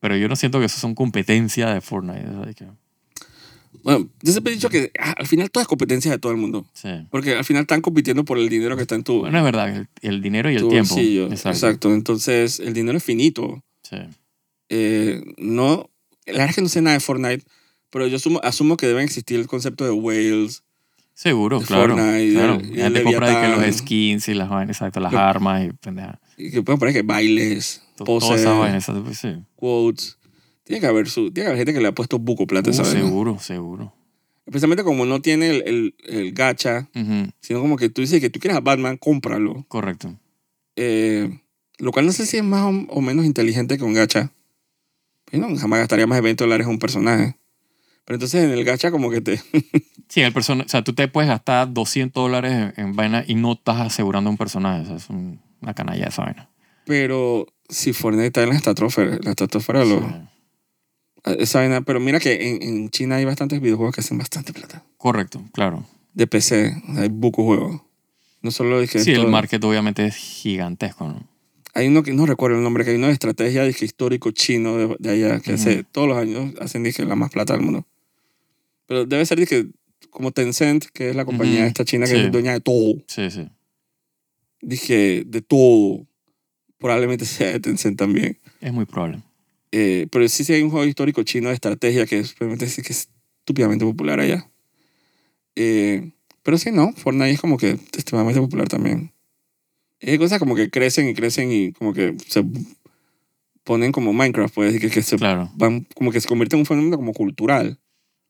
Pero 0.00 0.16
yo 0.16 0.28
no 0.28 0.36
siento 0.36 0.58
que 0.58 0.66
eso 0.66 0.78
son 0.78 0.94
competencia 0.94 1.68
de 1.68 1.80
Fortnite. 1.80 2.28
o 2.28 2.42
que- 2.54 2.66
Bueno, 3.82 4.08
yo 4.22 4.32
siempre 4.32 4.52
he 4.52 4.56
dicho 4.56 4.70
que 4.70 4.90
ah, 4.98 5.14
al 5.18 5.26
final 5.26 5.50
todo 5.50 5.60
es 5.62 5.68
competencia 5.68 6.10
de 6.10 6.18
todo 6.18 6.32
el 6.32 6.38
mundo. 6.38 6.66
sí. 6.72 6.88
Porque 7.10 7.34
al 7.34 7.44
final 7.44 7.62
están 7.62 7.82
compitiendo 7.82 8.24
por 8.24 8.38
el 8.38 8.48
dinero 8.48 8.74
que 8.76 8.82
está 8.82 8.94
en 8.94 9.04
tu, 9.04 9.20
Bueno, 9.20 9.36
es 9.38 9.44
verdad, 9.44 9.68
el, 9.68 9.88
el 10.02 10.22
dinero 10.22 10.50
y 10.50 10.56
el 10.56 10.68
tiempo. 10.68 10.94
bolsillo. 10.94 11.26
Exacto. 11.30 11.92
Entonces, 11.92 12.58
el 12.60 12.72
dinero 12.72 12.96
es 12.98 13.04
finito. 13.04 13.62
Sí. 13.82 13.96
Eh, 14.68 15.22
no, 15.38 15.88
la 16.26 16.32
verdad 16.32 16.50
es 16.50 16.56
que 16.56 16.62
no 16.62 16.68
sé 16.68 16.82
nada 16.82 16.94
de 16.94 17.00
Fortnite, 17.00 17.44
pero 17.90 18.06
yo 18.06 18.16
asumo, 18.16 18.40
asumo 18.42 18.76
que 18.76 18.86
deben 18.86 19.04
existir 19.04 19.38
el 19.38 19.46
concepto 19.46 19.84
de 19.84 19.90
whales. 19.92 20.62
Seguro, 21.14 21.60
De 21.60 21.66
claro. 21.66 21.94
Fortnite 21.96 22.32
claro. 22.34 22.60
y 22.62 22.76
La 22.76 22.84
gente 22.84 22.98
el 22.98 23.04
compra 23.04 23.28
de 23.30 23.40
que 23.56 23.66
los 23.66 23.76
skins 23.76 24.28
y 24.28 24.34
las 24.34 24.48
vainas, 24.50 24.76
exacto, 24.76 25.00
las 25.00 25.14
armas 25.14 25.66
y 25.66 25.72
pendeja. 25.72 26.20
Y 26.36 26.50
que 26.50 26.62
pueden 26.62 26.78
poner 26.78 26.92
que 26.94 27.02
bailes, 27.02 27.82
poses, 28.04 28.44
pues 29.04 29.18
sí. 29.18 29.34
quotes. 29.54 30.18
Tiene 30.64 30.80
que 30.80 30.86
haber 30.88 31.08
su, 31.08 31.30
tiene 31.30 31.46
que 31.46 31.52
haber 31.52 31.58
gente 31.58 31.72
que 31.72 31.80
le 31.80 31.88
ha 31.88 31.92
puesto 31.92 32.18
buco 32.18 32.46
plata, 32.46 32.70
Uh, 32.70 32.74
¿sabes? 32.74 32.90
seguro, 32.92 33.38
seguro. 33.38 33.94
Especialmente 34.46 34.84
como 34.84 35.06
no 35.06 35.22
tiene 35.22 35.48
el, 35.50 35.62
el, 35.66 35.94
el 36.06 36.32
gacha, 36.32 36.88
sino 37.40 37.60
como 37.60 37.76
que 37.76 37.88
tú 37.88 38.02
dices 38.02 38.20
que 38.20 38.30
tú 38.30 38.38
quieres 38.38 38.56
a 38.56 38.60
Batman, 38.60 38.96
cómpralo. 38.96 39.64
Correcto. 39.68 40.14
Eh, 40.76 41.40
lo 41.78 41.92
cual 41.92 42.06
no 42.06 42.12
sé 42.12 42.26
si 42.26 42.36
es 42.36 42.44
más 42.44 42.62
o, 42.64 42.68
o 42.92 43.00
menos 43.00 43.24
inteligente 43.24 43.78
que 43.78 43.84
un 43.84 43.94
gacha. 43.94 44.32
Pero 45.30 45.48
no, 45.48 45.56
jamás 45.56 45.80
gastaría 45.80 46.06
más 46.06 46.16
de 46.18 46.22
20 46.22 46.44
dólares 46.44 46.66
en 46.66 46.72
un 46.72 46.78
personaje. 46.78 47.36
Pero 48.04 48.16
entonces 48.16 48.44
en 48.44 48.50
el 48.52 48.64
gacha 48.64 48.90
como 48.90 49.10
que 49.10 49.20
te... 49.20 49.40
Sí, 50.08 50.20
el 50.20 50.32
persona, 50.32 50.62
o 50.64 50.68
sea, 50.68 50.84
tú 50.84 50.92
te 50.94 51.08
puedes 51.08 51.28
gastar 51.28 51.72
200 51.72 52.22
dólares 52.22 52.52
en, 52.52 52.72
en 52.76 52.94
vaina 52.94 53.24
y 53.26 53.34
no 53.34 53.54
estás 53.54 53.80
asegurando 53.80 54.30
un 54.30 54.36
personaje. 54.36 54.82
O 54.82 54.86
sea, 54.86 54.96
es 54.96 55.10
un- 55.10 55.40
una 55.60 55.74
canalla 55.74 56.06
esa 56.06 56.22
vaina. 56.24 56.48
Pero 56.84 57.48
si 57.68 57.92
Fortnite 57.92 58.26
está 58.28 58.42
en 58.44 58.50
la 58.50 58.54
estratosfera, 58.54 59.18
la 59.20 59.30
estratosfera 59.30 59.80
de 59.80 59.86
los- 59.86 60.04
Sí. 60.04 61.36
esa 61.40 61.58
vaina. 61.58 61.80
Pero 61.80 61.98
mira 61.98 62.20
que 62.20 62.50
en, 62.50 62.62
en 62.62 62.90
China 62.90 63.16
hay 63.16 63.24
bastantes 63.24 63.60
videojuegos 63.60 63.96
que 63.96 64.00
hacen 64.00 64.16
bastante 64.16 64.52
plata. 64.52 64.84
Correcto, 64.96 65.42
claro. 65.52 65.84
De 66.14 66.28
PC, 66.28 66.80
hay 66.98 67.08
buco 67.08 67.42
juegos. 67.42 67.80
No 68.42 68.52
solo 68.52 68.78
dije 68.80 69.00
Sí, 69.00 69.10
el 69.10 69.22
todo- 69.22 69.30
market 69.30 69.64
obviamente 69.64 70.06
es 70.06 70.14
gigantesco, 70.14 71.08
¿no? 71.08 71.26
Hay 71.76 71.88
uno 71.88 72.02
que 72.02 72.12
no 72.14 72.24
recuerdo 72.24 72.56
el 72.56 72.62
nombre, 72.62 72.84
que 72.84 72.90
hay 72.92 72.96
una 72.96 73.10
estrategia 73.10 73.62
dije, 73.64 73.84
histórico 73.84 74.30
chino 74.30 74.78
de, 74.78 74.96
de 74.98 75.10
allá 75.10 75.40
que 75.40 75.52
hace 75.52 75.80
Ujú. 75.80 75.88
todos 75.92 76.08
los 76.08 76.16
años 76.16 76.54
hacen 76.58 76.82
dije, 76.82 77.04
la 77.04 77.16
más 77.16 77.30
plata 77.30 77.52
del 77.52 77.62
mundo. 77.62 77.86
Pero 78.86 79.04
debe 79.04 79.26
ser 79.26 79.38
dije, 79.38 79.66
como 80.08 80.30
Tencent, 80.32 80.86
que 80.94 81.10
es 81.10 81.16
la 81.16 81.26
compañía 81.26 81.58
Ujú. 81.60 81.66
esta 81.68 81.84
china 81.84 82.06
que 82.06 82.12
Sí. 82.12 82.18
es 82.18 82.32
dueña 82.32 82.52
de 82.54 82.60
todo. 82.60 82.94
Sí, 83.06 83.30
sí. 83.30 83.46
Dije, 84.62 85.24
de 85.26 85.42
todo. 85.42 86.06
Probablemente 86.78 87.24
sea 87.26 87.52
de 87.52 87.60
Tencent 87.60 87.98
también. 87.98 88.38
Es 88.62 88.72
muy 88.72 88.86
probable. 88.86 89.22
Eh, 89.70 90.06
pero 90.10 90.26
sí, 90.30 90.44
sí 90.44 90.54
hay 90.54 90.62
un 90.62 90.70
juego 90.70 90.86
histórico 90.86 91.22
chino 91.24 91.48
de 91.48 91.54
estrategia 91.56 92.06
que 92.06 92.20
es, 92.20 92.32
probablemente 92.32 92.68
sí 92.74 92.80
que 92.80 92.94
es 92.94 93.10
estúpidamente 93.40 93.84
popular 93.84 94.18
allá. 94.20 94.48
Eh, 95.56 96.10
pero 96.42 96.56
sí, 96.56 96.70
no, 96.70 96.92
Fortnite 96.94 97.32
es 97.32 97.40
como 97.40 97.58
que 97.58 97.70
extremadamente 97.72 98.40
popular 98.40 98.66
también. 98.68 99.12
Hay 100.02 100.18
cosas 100.18 100.38
como 100.38 100.54
que 100.54 100.70
crecen 100.70 101.08
y 101.08 101.14
crecen 101.14 101.50
y 101.52 101.72
como 101.72 101.92
que 101.92 102.16
se 102.26 102.44
ponen 103.64 103.92
como 103.92 104.12
Minecraft, 104.12 104.54
puede 104.54 104.72
decir 104.72 104.88
que, 104.88 104.94
que 104.94 105.02
se 105.02 105.16
Claro. 105.16 105.50
van, 105.56 105.86
como 105.94 106.10
que 106.12 106.20
se 106.20 106.28
convierte 106.28 106.54
en 106.56 106.60
un 106.60 106.66
fenómeno 106.66 106.96
como 106.96 107.12
cultural. 107.12 107.80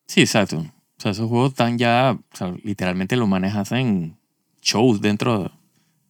Sí, 0.06 0.20
exacto. 0.20 0.58
O 0.58 1.00
sea, 1.02 1.10
esos 1.10 1.28
juegos 1.28 1.50
están 1.50 1.76
ya, 1.76 2.18
o 2.32 2.36
sea, 2.36 2.54
literalmente 2.62 3.16
los 3.16 3.28
manes 3.28 3.54
hacen 3.54 4.16
shows 4.62 5.00
dentro 5.00 5.42
de- 5.42 5.50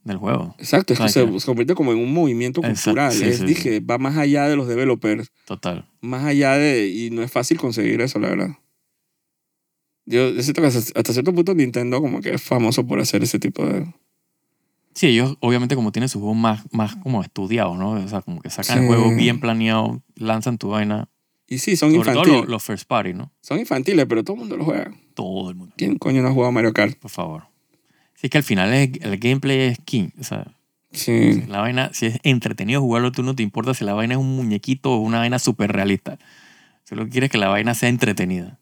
del 0.04 0.18
juego. 0.18 0.54
Exacto, 0.58 0.92
es 0.92 1.00
que 1.00 1.08
se, 1.08 1.26
convierte 1.44 1.74
como 1.74 1.90
en 1.92 1.98
un 1.98 2.12
movimiento 2.12 2.60
Exacto, 2.60 2.82
cultural. 2.84 3.12
sí, 3.12 3.24
es, 3.24 3.38
sí, 3.38 3.44
dije, 3.44 3.80
va 3.80 3.98
más 3.98 4.16
allá 4.16 4.46
de 4.46 4.54
los 4.54 4.68
developers, 4.68 5.32
Total. 5.46 5.90
más 6.00 6.24
allá 6.24 6.52
de... 6.56 6.86
Y 6.88 7.10
no 7.10 7.22
es 7.24 7.32
fácil 7.32 7.58
conseguir 7.58 8.00
eso, 8.00 8.20
la 8.20 8.28
verdad. 8.28 8.50
Yo, 10.04 10.30
yo 10.30 10.40
siento 10.42 10.60
que 10.62 10.68
hasta, 10.68 10.78
hasta 11.00 11.12
cierto 11.12 11.34
punto 11.34 11.52
Nintendo 11.54 12.00
como 12.00 12.20
que 12.20 12.34
es 12.34 12.42
famoso 12.42 12.86
por 12.86 13.00
hacer 13.00 13.24
ese 13.24 13.40
tipo 13.40 13.66
de... 13.66 13.92
Sí, 14.96 15.08
ellos 15.08 15.36
obviamente 15.40 15.74
como 15.76 15.92
tienen 15.92 16.08
sus 16.08 16.20
juegos 16.20 16.38
más, 16.38 16.62
más 16.72 16.96
como 16.96 17.22
estudiados, 17.22 17.76
¿no? 17.78 17.90
O 17.90 18.08
sea, 18.08 18.22
como 18.22 18.40
que 18.40 18.48
sacan 18.50 18.78
el 18.78 18.84
Sí. 18.84 18.88
juego 18.88 19.14
bien 19.14 19.40
planeado, 19.40 20.02
lanzan 20.14 20.56
tu 20.56 20.70
vaina. 20.70 21.08
Y 21.46 21.58
sí, 21.58 21.76
son 21.76 21.90
Sobre 21.92 22.04
todo 22.12 22.12
infantiles. 22.14 22.40
los, 22.40 22.48
los 22.48 22.62
first 22.62 22.88
party, 22.88 23.12
¿no? 23.12 23.30
Son 23.42 23.58
infantiles, 23.60 24.06
pero 24.08 24.24
todo 24.24 24.34
el 24.36 24.40
mundo 24.40 24.56
lo 24.56 24.64
juega. 24.64 24.90
Todo 25.14 25.50
el 25.50 25.56
mundo, 25.56 25.74
¿Quién 25.76 25.96
coño 25.98 26.22
no 26.22 26.28
ha 26.28 26.32
jugado 26.32 26.50
Mario 26.50 26.72
Kart? 26.72 26.96
por 26.98 27.10
favor. 27.10 27.44
Sí, 28.14 28.30
que 28.30 28.38
al 28.38 28.44
final 28.44 28.72
es- 28.72 28.90
el 29.02 29.18
gameplay 29.18 29.60
es 29.60 29.78
king. 29.84 30.08
O 30.18 30.24
sea, 30.24 30.46
Sí. 30.92 31.42
la 31.46 31.60
vaina, 31.60 31.90
si 31.92 32.06
es 32.06 32.18
entretenido 32.22 32.80
jugarlo, 32.80 33.12
tú 33.12 33.22
no 33.22 33.36
te 33.36 33.42
importa 33.42 33.74
si 33.74 33.84
la 33.84 33.92
vaina 33.92 34.14
es 34.14 34.18
un 34.20 34.34
muñequito 34.34 34.92
o 34.92 34.96
una 34.96 35.18
vaina 35.18 35.38
súper 35.38 35.72
realista. 35.72 36.18
Solo 36.84 37.06
quieres 37.08 37.30
que 37.30 37.36
la 37.38 37.48
vaina 37.48 37.74
sea 37.74 37.90
entretenida. 37.90 38.58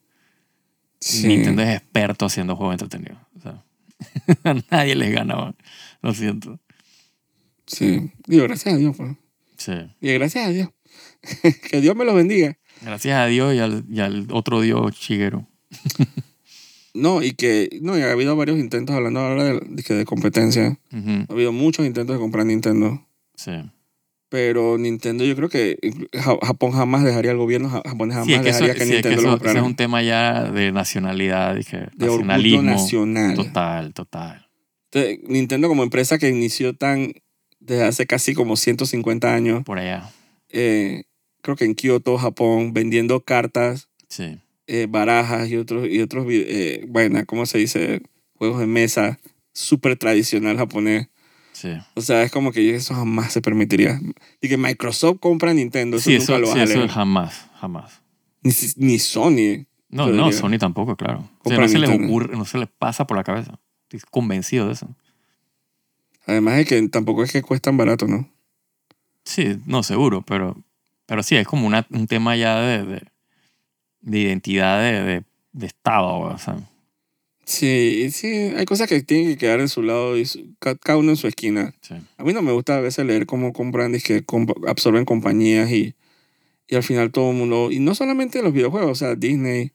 sí. 1.00 1.26
Nintendo 1.28 1.62
es 1.62 1.76
experto 1.76 2.26
haciendo 2.26 2.56
juegos 2.56 2.74
entretenidos. 2.74 3.18
O 3.36 3.40
sea, 3.40 3.62
a 4.44 4.54
nadie 4.70 4.94
les 4.96 5.12
gana, 5.12 5.36
man. 5.36 5.56
Lo 6.04 6.12
siento. 6.14 6.60
Sí. 7.66 8.10
Digo, 8.26 8.44
gracias 8.44 8.74
a 8.74 8.76
Dios. 8.78 8.94
Pues. 8.96 9.12
Sí. 9.56 9.72
Digo, 10.00 10.14
gracias 10.18 10.46
a 10.46 10.50
Dios. 10.50 10.68
que 11.70 11.80
Dios 11.80 11.96
me 11.96 12.04
los 12.04 12.14
bendiga. 12.14 12.58
Gracias 12.82 13.16
a 13.16 13.26
Dios 13.26 13.54
y 13.54 13.58
al, 13.58 13.84
y 13.90 14.00
al 14.00 14.26
otro 14.30 14.60
Dios 14.60 14.92
Chiguero. 14.98 15.48
No, 16.96 17.24
y 17.24 17.32
que 17.32 17.80
no, 17.82 17.98
y 17.98 18.02
ha 18.02 18.12
habido 18.12 18.36
varios 18.36 18.56
intentos 18.56 18.94
hablando 18.94 19.18
ahora 19.18 19.42
de, 19.42 19.60
de, 19.68 19.94
de 19.96 20.04
competencia. 20.04 20.78
Ha 20.92 21.32
habido 21.32 21.50
muchos 21.50 21.84
intentos 21.84 22.14
de 22.14 22.20
comprar 22.20 22.46
Nintendo. 22.46 23.04
Sí. 23.34 23.50
Pero 24.28 24.78
Nintendo, 24.78 25.24
yo 25.24 25.34
creo 25.34 25.48
que 25.48 25.76
Ja- 26.12 26.38
Japón 26.40 26.70
jamás 26.70 27.02
dejaría 27.02 27.32
el 27.32 27.36
gobierno 27.36 27.68
ja- 27.68 27.82
japonés 27.84 28.14
jamás 28.14 28.26
Sí, 28.28 28.34
es 28.34 28.42
que, 28.42 28.48
eso, 28.50 28.64
dejaría 28.64 28.74
que 28.78 28.84
sí, 28.86 28.92
es 28.94 29.02
que 29.02 29.08
Nintendo 29.08 29.22
lo 29.22 29.28
ese 29.28 29.30
comprara. 29.38 29.58
es 29.58 29.66
un 29.66 29.74
tema 29.74 30.02
ya 30.04 30.44
de 30.52 30.70
nacionalidad, 30.70 31.56
dije, 31.56 31.78
de 31.96 32.08
orgullo 32.08 32.26
nacionalismo. 32.26 32.62
nacional. 32.62 33.34
Total, 33.34 33.92
total. 33.92 34.43
Entonces, 34.94 35.28
Nintendo 35.28 35.66
como 35.68 35.82
empresa 35.82 36.18
que 36.18 36.28
inició 36.28 36.74
tan 36.74 37.12
desde 37.58 37.84
hace 37.84 38.06
casi 38.06 38.34
como 38.34 38.56
150 38.56 39.34
años, 39.34 39.64
Por 39.64 39.78
allá. 39.78 40.10
eh, 40.50 41.04
creo 41.42 41.56
que 41.56 41.64
en 41.64 41.74
Kioto, 41.74 42.16
Japón, 42.18 42.72
vendiendo 42.74 43.20
cartas, 43.24 43.88
Sí. 44.08 44.38
eh, 44.66 44.86
barajas 44.88 45.48
y 45.48 45.56
otros, 45.56 45.88
y 45.88 46.00
otros 46.00 46.26
vi- 46.26 46.44
eh, 46.46 46.84
bueno, 46.88 47.20
¿cómo 47.26 47.44
se 47.46 47.58
dice? 47.58 48.02
Juegos 48.34 48.60
de 48.60 48.66
mesa, 48.66 49.18
súper 49.52 49.96
tradicional 49.96 50.56
japonés. 50.58 51.08
Sí. 51.52 51.70
O 51.94 52.00
sea, 52.00 52.22
es 52.22 52.30
como 52.30 52.52
que 52.52 52.74
eso 52.74 52.94
jamás 52.94 53.32
se 53.32 53.40
permitiría. 53.40 54.00
Y 54.40 54.48
que 54.48 54.56
Microsoft 54.56 55.18
compra 55.20 55.54
Nintendo, 55.54 55.96
eso 55.96 56.10
Sí, 56.10 56.18
nunca 56.18 56.34
eso, 56.34 56.38
lo 56.38 56.46
sí, 56.52 56.58
a 56.58 56.64
eso 56.64 56.88
jamás, 56.88 57.46
jamás. 57.60 58.00
Ni, 58.42 58.52
ni 58.76 58.98
Sony. 58.98 59.64
No, 59.88 60.08
no, 60.08 60.30
Sony 60.32 60.58
tampoco, 60.58 60.96
claro. 60.96 61.28
O 61.44 61.48
sea, 61.48 61.58
no 61.58 61.68
se 61.68 61.78
les 61.78 61.90
ocurre, 61.90 62.36
no 62.36 62.44
se 62.44 62.58
les 62.58 62.68
pasa 62.68 63.06
por 63.06 63.16
la 63.16 63.24
cabeza. 63.24 63.58
Estoy 63.96 64.08
convencido 64.10 64.66
de 64.66 64.72
eso. 64.72 64.88
Además 66.26 66.56
de 66.56 66.64
que 66.64 66.88
tampoco 66.88 67.22
es 67.22 67.32
que 67.32 67.42
cuestan 67.42 67.76
barato, 67.76 68.06
¿no? 68.06 68.28
Sí, 69.24 69.58
no, 69.66 69.82
seguro, 69.82 70.22
pero, 70.22 70.56
pero 71.06 71.22
sí, 71.22 71.36
es 71.36 71.46
como 71.46 71.66
una, 71.66 71.86
un 71.90 72.06
tema 72.06 72.36
ya 72.36 72.60
de, 72.60 72.84
de, 72.84 73.02
de 74.00 74.18
identidad 74.18 74.80
de, 74.82 75.02
de, 75.02 75.24
de 75.52 75.66
Estado, 75.66 76.18
o 76.18 76.38
sea. 76.38 76.56
Sí, 77.46 78.10
sí, 78.10 78.26
hay 78.56 78.64
cosas 78.64 78.88
que 78.88 79.02
tienen 79.02 79.28
que 79.28 79.36
quedar 79.36 79.60
en 79.60 79.68
su 79.68 79.82
lado 79.82 80.16
y 80.16 80.24
su- 80.24 80.54
cada 80.58 80.96
uno 80.96 81.10
en 81.10 81.16
su 81.16 81.26
esquina. 81.26 81.74
Sí. 81.82 81.94
A 82.16 82.24
mí 82.24 82.32
no 82.32 82.40
me 82.42 82.52
gusta 82.52 82.76
a 82.78 82.80
veces 82.80 83.04
leer 83.04 83.26
cómo 83.26 83.52
compran 83.52 83.94
y 83.94 84.00
que 84.00 84.24
absorben 84.66 85.04
compañías 85.04 85.70
y, 85.70 85.94
y 86.68 86.74
al 86.74 86.82
final 86.82 87.12
todo 87.12 87.30
el 87.30 87.36
mundo, 87.36 87.70
y 87.70 87.80
no 87.80 87.94
solamente 87.94 88.42
los 88.42 88.54
videojuegos, 88.54 88.90
o 88.90 88.94
sea, 88.94 89.14
Disney, 89.14 89.72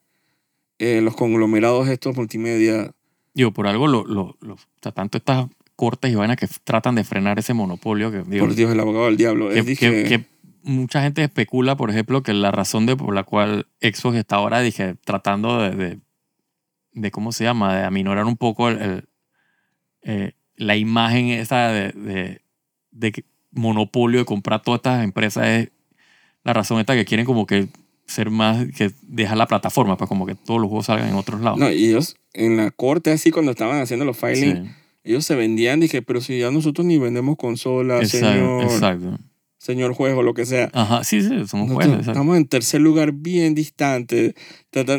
eh, 0.80 1.02
los 1.02 1.16
conglomerados 1.16 1.88
estos 1.90 2.16
multimedia, 2.16 2.92
Digo, 3.40 3.52
por 3.54 3.68
algo, 3.68 3.88
lo, 3.88 4.06
lo, 4.06 4.36
lo- 4.42 4.54
o 4.56 4.60
sea, 4.82 4.92
tanto 4.92 5.18
estas 5.18 5.48
cortes 5.78 6.12
y 6.12 6.16
vainas 6.16 6.36
que 6.38 6.48
tratan 6.66 6.96
de 6.96 7.04
frenar 7.06 7.40
ese 7.40 7.54
monopolio 7.54 8.12
que, 8.12 8.24
digo, 8.24 8.46
por 8.46 8.54
Dios, 8.56 8.70
el 8.72 8.80
abogado 8.82 9.06
del 9.06 9.16
diablo. 9.16 9.48
que, 9.50 9.60
es, 9.60 9.66
dije, 9.66 9.90
que- 9.90 10.10
que 10.10 10.26
mucha 10.64 11.02
gente 11.02 11.24
especula, 11.24 11.78
por 11.78 11.90
ejemplo, 11.90 12.22
que 12.22 12.34
la 12.34 12.52
razón 12.52 12.86
de, 12.86 12.98
por 12.98 13.16
la 13.16 13.24
cual 13.24 13.66
Xbox 13.82 14.18
está 14.18 14.36
ahora, 14.36 14.60
dije, 14.60 14.96
tratando 15.06 15.62
de, 15.62 15.70
de, 15.72 16.00
de 16.92 17.12
¿cómo 17.12 17.32
se 17.32 17.46
llama?, 17.46 17.76
de 17.78 17.86
aminorar 17.86 18.26
un 18.26 18.36
poco 18.36 18.68
el, 18.68 18.78
el, 18.82 19.08
eh, 20.02 20.34
la 20.58 20.76
imagen 20.76 21.30
esa 21.30 21.70
de, 21.70 22.42
de, 22.92 23.24
monopolio 23.52 24.20
de 24.20 24.26
comprar 24.26 24.62
todas 24.62 24.80
estas 24.80 25.04
empresas 25.04 25.48
es 25.48 25.72
la 26.44 26.52
razón 26.54 26.80
esta 26.80 26.94
que 26.94 27.06
quieren 27.06 27.26
como 27.26 27.46
que 27.46 27.70
ser 28.10 28.30
más, 28.30 28.66
que 28.76 28.92
dejar 29.04 29.38
la 29.38 29.48
plataforma, 29.48 29.98
pues 29.98 30.08
como 30.08 30.26
que 30.26 30.36
todos 30.36 30.60
los 30.60 30.68
juegos 30.70 30.88
salgan 30.88 31.10
en 31.10 31.16
otros 31.16 31.42
lados. 31.42 31.60
no, 31.60 31.72
y 31.72 31.86
ellos 31.90 32.16
en 32.34 32.58
la 32.58 32.72
corte 32.72 33.12
así 33.12 33.32
cuando 33.32 33.52
estaban 33.52 33.82
haciendo 33.82 34.06
los 34.06 34.18
filings, 34.18 34.68
Sí. 34.68 34.74
ellos 35.04 35.26
se 35.26 35.36
vendían, 35.36 35.80
dije, 35.80 36.02
pero 36.02 36.22
si 36.22 36.40
ya 36.40 36.52
nosotros 36.52 36.86
ni 36.86 36.98
vendemos 36.98 37.38
consolas, 37.38 38.04
Exacto, 38.14 38.36
señor. 38.36 38.64
exacto. 38.64 39.18
señor 39.58 39.94
juez 39.94 40.14
o 40.16 40.22
lo 40.24 40.34
que 40.34 40.46
sea. 40.46 40.70
Ajá, 40.74 41.04
sí, 41.04 41.22
sí, 41.22 41.46
somos 41.48 41.72
jueces. 41.72 42.08
estamos 42.08 42.38
en 42.38 42.48
tercer 42.48 42.80
lugar 42.82 43.12
bien 43.14 43.56
distante. 43.56 44.34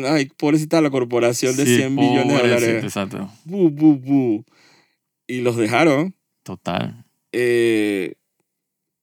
Ay, 0.07 0.29
pobrecita 0.37 0.81
la 0.81 0.89
corporación 0.89 1.55
de 1.57 1.65
Sí, 1.65 1.75
100 1.77 1.95
billones 1.95 2.27
de 2.27 2.33
dólares. 2.49 2.83
Exacto, 2.83 3.29
Bu, 3.45 3.69
bu, 3.71 3.95
bu. 3.97 4.45
Y 5.27 5.41
los 5.41 5.55
dejaron. 5.57 6.15
total. 6.43 7.05
eh, 7.31 8.15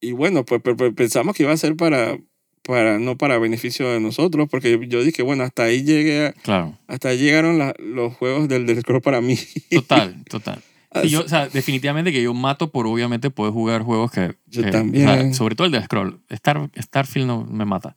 y 0.01 0.12
bueno, 0.12 0.44
pues, 0.44 0.61
pues, 0.62 0.77
pues, 0.77 0.94
pensamos 0.94 1.35
que 1.35 1.42
iba 1.42 1.53
a 1.53 1.57
ser 1.57 1.75
para, 1.75 2.16
para, 2.62 2.99
no 2.99 3.16
para 3.16 3.38
beneficio 3.38 3.88
de 3.90 4.01
nosotros, 4.01 4.49
porque 4.51 4.79
yo 4.88 5.03
dije, 5.03 5.23
bueno, 5.23 5.44
hasta 5.44 5.64
ahí 5.64 5.83
llegué, 5.83 6.35
Claro, 6.42 6.77
hasta 6.87 7.09
ahí 7.11 7.18
llegaron 7.18 7.59
la- 7.59 7.75
los 7.79 8.14
juegos 8.14 8.49
del 8.49 8.66
del 8.66 8.81
Scroll 8.81 9.01
para 9.03 9.21
mí. 9.21 9.38
total, 9.71 10.23
total. 10.29 10.62
Sí, 11.03 11.11
yo, 11.11 11.21
o 11.21 11.29
sea, 11.29 11.49
definitivamente 11.49 12.12
que 12.12 12.23
yo 12.23 12.33
mato 12.35 12.71
por 12.71 12.87
obviamente 12.87 13.31
poder 13.31 13.53
jugar 13.53 13.83
juegos 13.83 14.11
que... 14.11 14.35
Yo 14.47 14.62
que- 14.62 14.71
también. 14.71 15.09
o 15.09 15.12
sea, 15.14 15.33
sobre 15.35 15.55
todo 15.55 15.66
el 15.66 15.73
de 15.73 15.83
Scroll. 15.85 16.21
Star, 16.31 16.71
Starfield 16.81 17.27
no 17.27 17.44
me 17.44 17.64
mata. 17.66 17.94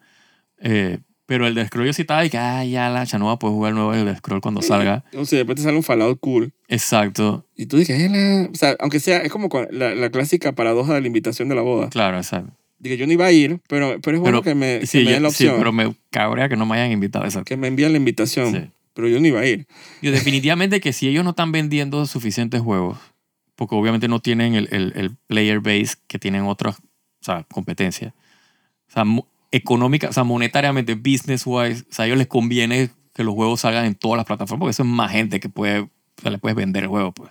Eh, 0.59 0.99
pero 1.25 1.47
el 1.47 1.55
de 1.55 1.65
Scroll 1.65 1.85
yo 1.87 1.93
sí 1.93 2.01
estaba 2.01 2.25
y 2.25 2.29
que, 2.29 2.37
ah, 2.37 2.65
ya 2.65 2.89
la 2.89 3.05
chanova 3.05 3.39
puede 3.39 3.53
jugar 3.53 3.73
nuevo 3.73 3.93
el 3.93 4.03
de 4.05 4.15
Scroll 4.17 4.41
cuando 4.41 4.61
salga. 4.61 5.05
O 5.15 5.23
sea, 5.23 5.37
de 5.37 5.43
repente 5.43 5.61
sale 5.61 5.77
un 5.77 5.83
Fallout 5.83 6.19
cool. 6.19 6.51
Exacto. 6.67 7.47
Y 7.55 7.67
tú 7.67 7.77
dices, 7.77 7.97
o 8.51 8.55
sea, 8.55 8.75
aunque 8.79 8.99
sea, 8.99 9.19
es 9.19 9.31
como 9.31 9.47
la, 9.71 9.95
la 9.95 10.09
clásica 10.09 10.51
paradoja 10.51 10.93
de 10.93 10.99
la 11.01 11.07
invitación 11.07 11.47
de 11.47 11.55
la 11.55 11.61
boda. 11.61 11.89
Claro, 11.89 12.17
exacto. 12.17 12.51
Dije, 12.81 12.97
yo 12.97 13.05
no 13.05 13.13
iba 13.13 13.25
a 13.25 13.31
ir, 13.31 13.59
pero, 13.69 13.99
pero 14.01 14.17
es 14.17 14.21
bueno 14.21 14.41
Pero- 14.41 14.43
que 14.43 14.55
me, 14.55 14.79
que 14.79 14.87
Sí, 14.87 14.97
me 14.99 15.03
yo- 15.05 15.09
den 15.11 15.23
la 15.23 15.29
sí, 15.29 15.45
opción. 15.45 15.59
pero 15.59 15.71
me 15.71 15.95
cabrea 16.09 16.49
que 16.49 16.55
no 16.57 16.65
me 16.65 16.75
hayan 16.75 16.91
invitado. 16.91 17.25
Exacto. 17.25 17.45
Que 17.45 17.55
me 17.57 17.67
envíen 17.67 17.91
la 17.91 17.97
invitación. 17.97 18.51
Sí. 18.51 18.69
Pero 18.93 19.07
yo 19.07 19.19
no 19.21 19.27
iba 19.27 19.39
a 19.39 19.45
ir. 19.45 19.67
Yo 20.01 20.11
definitivamente 20.11 20.81
que 20.81 20.91
si 20.91 21.07
ellos 21.07 21.23
no 21.23 21.29
están 21.29 21.51
vendiendo 21.51 22.05
suficientes 22.07 22.59
juegos, 22.61 22.97
porque 23.55 23.75
obviamente 23.75 24.07
no 24.07 24.19
tienen 24.19 24.55
el, 24.55 24.67
el, 24.71 24.93
el 24.95 25.15
player 25.27 25.59
base 25.59 25.95
que 26.07 26.17
tienen 26.19 26.43
otras 26.43 26.77
o 26.79 27.23
sea, 27.23 27.43
competencias, 27.43 28.13
o 28.89 28.91
sea, 28.91 29.03
económica, 29.51 30.09
o 30.09 30.13
sea, 30.13 30.23
monetariamente, 30.23 30.95
business 30.95 31.43
wise, 31.45 31.83
o 31.89 31.93
sea, 31.93 32.03
a 32.03 32.05
ellos 32.07 32.17
les 32.17 32.25
conviene 32.27 32.89
que 33.13 33.23
los 33.23 33.35
juegos 33.35 33.61
salgan 33.61 33.85
en 33.85 33.93
todas 33.95 34.17
las 34.17 34.25
plataformas, 34.25 34.61
porque 34.61 34.71
eso 34.71 34.81
es 34.83 34.89
más 34.89 35.11
gente 35.11 35.39
que 35.39 35.47
puede, 35.49 35.81
o 35.81 35.89
sea, 36.21 36.31
le 36.31 36.39
puedes 36.39 36.55
vender 36.55 36.83
el 36.83 36.89
juego, 36.89 37.11
pues. 37.11 37.29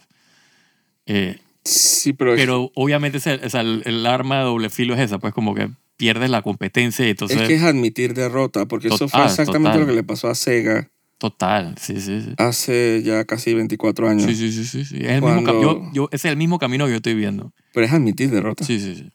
Eh, 1.06 1.38
Sí, 1.64 2.12
pero, 2.12 2.34
pero 2.36 2.72
obviamente 2.74 3.18
el, 3.28 3.82
el 3.84 4.06
arma 4.06 4.38
de 4.38 4.44
doble 4.44 4.70
filo 4.70 4.94
es 4.94 5.00
esa, 5.00 5.18
pues 5.18 5.34
como 5.34 5.54
que 5.54 5.70
pierdes 5.96 6.30
la 6.30 6.40
competencia 6.42 7.06
y 7.06 7.10
entonces... 7.10 7.40
es 7.40 7.48
que 7.48 7.54
es 7.54 7.62
admitir 7.62 8.14
derrota, 8.14 8.66
porque 8.66 8.88
eso 8.88 9.08
fue 9.08 9.24
exactamente 9.24 9.68
total. 9.70 9.80
lo 9.80 9.86
que 9.86 9.92
le 9.92 10.02
pasó 10.02 10.28
a 10.28 10.34
Sega 10.34 10.90
Total, 11.18 11.74
sí, 11.78 12.00
sí, 12.00 12.22
sí. 12.22 12.34
hace 12.38 13.02
ya 13.04 13.26
casi 13.26 13.52
24 13.52 14.08
años. 14.08 14.24
Sí, 14.24 14.34
sí, 14.34 14.50
sí, 14.50 14.64
sí, 14.64 14.86
sí. 14.86 14.96
Es 15.04 15.10
el 15.10 15.22
mismo 15.22 15.92
yo, 15.92 16.08
es 16.12 16.24
el 16.24 16.38
mismo 16.38 16.58
camino 16.58 16.86
que 16.86 16.92
yo 16.92 16.96
estoy 16.96 17.14
viendo. 17.14 17.52
Pero 17.74 17.84
es 17.84 17.92
admitir 17.92 18.30
derrota. 18.30 18.64
Sí, 18.64 18.80
sí, 18.80 18.94
sí. 18.94 19.10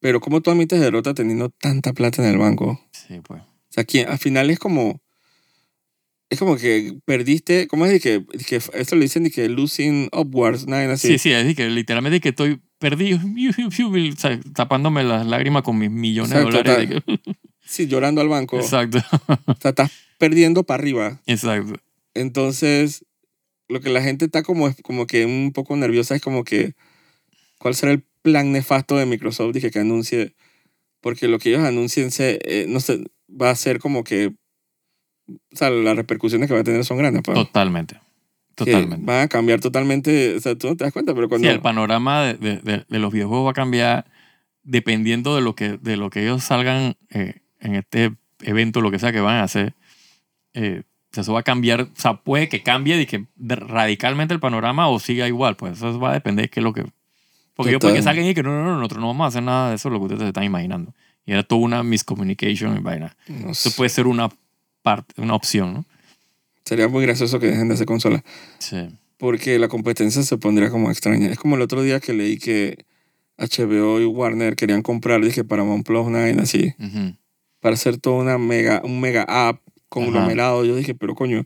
Pero 0.00 0.20
¿cómo 0.20 0.40
tú 0.40 0.50
admites 0.50 0.80
derrota 0.80 1.12
teniendo 1.12 1.50
tanta 1.50 1.92
plata 1.92 2.22
en 2.26 2.30
el 2.30 2.38
banco? 2.38 2.80
Sí, 2.92 3.20
pues. 3.22 3.42
O 3.42 3.46
sea, 3.68 3.84
¿quién- 3.84 4.08
al 4.08 4.16
final 4.18 4.48
es 4.48 4.58
como... 4.58 5.02
Es 6.30 6.38
como 6.38 6.56
que 6.56 6.96
perdiste... 7.04 7.66
¿Cómo 7.66 7.84
es? 7.86 7.92
de 7.92 8.00
que, 8.00 8.20
de 8.20 8.44
que 8.46 8.56
esto 8.56 8.94
le 8.96 9.02
dicen 9.02 9.24
de 9.24 9.30
que 9.32 9.48
losing 9.48 10.08
upwards, 10.12 10.66
nada 10.68 10.92
así. 10.92 11.08
Sí, 11.08 11.18
sí, 11.18 11.32
es 11.32 11.38
decir, 11.42 11.56
que 11.56 11.68
literalmente 11.68 12.20
que 12.20 12.28
estoy 12.30 12.60
perdido, 12.78 13.18
tapándome 14.54 15.02
las 15.04 15.26
lágrimas 15.26 15.62
con 15.62 15.76
mis 15.78 15.90
millones 15.90 16.32
Exacto, 16.32 16.56
de 16.56 16.62
dólares. 16.62 16.88
de 16.88 17.02
que- 17.02 17.20
Sí, 17.66 17.86
llorando 17.86 18.20
al 18.20 18.28
banco. 18.28 18.58
Exacto, 18.58 18.98
O 19.46 19.54
sea, 19.60 19.70
estás 19.70 19.90
perdiendo 20.18 20.64
para 20.64 20.80
arriba. 20.82 21.20
exacto. 21.26 21.74
Entonces, 22.14 23.04
lo 23.68 23.80
que 23.80 23.90
la 23.90 24.02
gente 24.02 24.24
está 24.24 24.42
como, 24.42 24.66
es 24.68 24.76
como 24.82 25.06
que 25.06 25.24
un 25.26 25.52
poco 25.52 25.76
nerviosa 25.76 26.14
es 26.16 26.22
como 26.22 26.42
que, 26.44 26.74
¿cuál 27.58 27.74
será 27.74 27.92
el 27.92 28.04
plan 28.22 28.50
nefasto 28.52 28.96
de 28.96 29.06
Microsoft? 29.06 29.54
Dije 29.54 29.70
que 29.70 29.78
anuncie, 29.78 30.34
porque 31.00 31.28
lo 31.28 31.38
que 31.38 31.50
ellos 31.50 31.62
anuncien, 31.62 32.10
se, 32.10 32.40
eh, 32.44 32.66
no 32.68 32.80
sé, 32.80 33.04
va 33.28 33.50
a 33.50 33.56
ser 33.56 33.78
como 33.78 34.02
que, 34.04 34.32
o 35.52 35.56
sea, 35.56 35.70
las 35.70 35.96
repercusiones 35.96 36.48
que 36.48 36.54
va 36.54 36.60
a 36.60 36.64
tener 36.64 36.84
son 36.84 36.98
grandes. 36.98 37.22
pues, 37.22 37.34
Totalmente. 37.36 37.94
que 38.56 38.64
Totalmente. 38.66 39.06
Van 39.06 39.20
a 39.22 39.28
cambiar 39.28 39.60
totalmente, 39.60 40.36
o 40.36 40.40
sea, 40.40 40.54
tú 40.56 40.68
no 40.68 40.76
te 40.76 40.84
das 40.84 40.92
cuenta, 40.92 41.14
pero 41.14 41.26
Sí, 41.26 41.30
cuando... 41.30 41.50
el 41.50 41.60
panorama 41.60 42.22
de, 42.24 42.34
de- 42.34 42.56
de- 42.58 42.84
de 42.88 42.98
los 42.98 43.12
videojuegos 43.12 43.46
va 43.46 43.50
a 43.52 43.54
cambiar 43.54 44.04
dependiendo 44.62 45.34
de 45.34 45.42
lo 45.42 45.54
que, 45.54 45.78
de 45.78 45.96
lo 45.96 46.10
que 46.10 46.22
ellos 46.22 46.44
salgan 46.44 46.96
eh, 47.10 47.40
en 47.60 47.74
este 47.76 48.12
evento, 48.42 48.80
lo 48.80 48.90
que 48.90 48.98
sea 48.98 49.12
que 49.12 49.20
van 49.20 49.36
a 49.36 49.44
hacer. 49.44 49.74
Eh, 50.54 50.82
o 50.84 51.14
sea, 51.14 51.22
eso 51.22 51.32
va 51.32 51.40
a 51.40 51.44
cambiar, 51.44 51.82
o 51.82 51.88
sea, 51.94 52.14
puede 52.22 52.48
que 52.48 52.62
cambie 52.62 53.00
y 53.00 53.06
que 53.06 53.26
radicalmente 53.36 54.34
el 54.34 54.40
panorama 54.40 54.88
o 54.88 54.98
siga 55.00 55.26
igual, 55.26 55.56
pues 55.56 55.78
eso 55.78 55.98
va 55.98 56.10
a 56.10 56.14
depender 56.14 56.44
de 56.46 56.50
qué 56.50 56.60
es 56.60 56.64
lo 56.64 56.72
que... 56.72 56.84
Porque 57.54 57.72
yo 57.72 57.78
Total. 57.78 57.90
porque 57.94 58.02
salgan 58.02 58.24
y 58.26 58.34
que 58.34 58.42
no, 58.42 58.50
no, 58.50 58.64
no, 58.64 58.76
nosotros 58.76 59.00
no 59.00 59.08
vamos 59.08 59.24
a 59.24 59.28
hacer 59.28 59.42
nada 59.42 59.70
de 59.70 59.76
eso, 59.76 59.90
lo 59.90 59.98
que 59.98 60.04
ustedes 60.04 60.22
se 60.22 60.28
están 60.28 60.44
imaginando. 60.44 60.94
Y 61.26 61.32
era 61.32 61.42
toda 61.42 61.60
una 61.62 61.82
miscommunication 61.82 62.76
y 62.76 62.80
vaina. 62.80 63.16
Eso 63.50 63.70
puede 63.76 63.90
ser 63.90 64.06
una 64.06 64.28
parte, 64.82 65.20
una 65.20 65.34
opción, 65.34 65.74
¿no? 65.74 65.84
sería 66.64 66.86
muy 66.88 67.02
gracioso 67.04 67.40
que 67.40 67.48
dejen 67.48 67.66
de 67.68 67.74
hacer 67.74 67.86
consolas, 67.86 68.22
Sí. 68.58 68.76
porque 69.18 69.58
la 69.58 69.66
competencia 69.68 70.22
se 70.22 70.36
pondría 70.38 70.70
como 70.70 70.88
extraña. 70.90 71.28
Es 71.28 71.38
como 71.38 71.56
el 71.56 71.62
otro 71.62 71.82
día 71.82 71.98
que 71.98 72.12
leí 72.12 72.38
que 72.38 72.84
HBO 73.38 74.00
y 74.00 74.04
Warner 74.04 74.54
querían 74.54 74.82
comprar, 74.82 75.20
dije, 75.24 75.42
para 75.44 75.64
Plus 75.82 76.06
una 76.06 76.20
vaina 76.20 76.42
así. 76.44 76.74
Para 77.60 77.74
hacer 77.74 77.96
toda 77.98 78.22
una 78.22 78.38
mega, 78.38 78.82
un 78.84 79.00
mega 79.00 79.24
app 79.28 79.60
conglomerado. 79.88 80.64
Yo 80.64 80.76
dije, 80.76 80.94
pero 80.94 81.14
coño. 81.14 81.44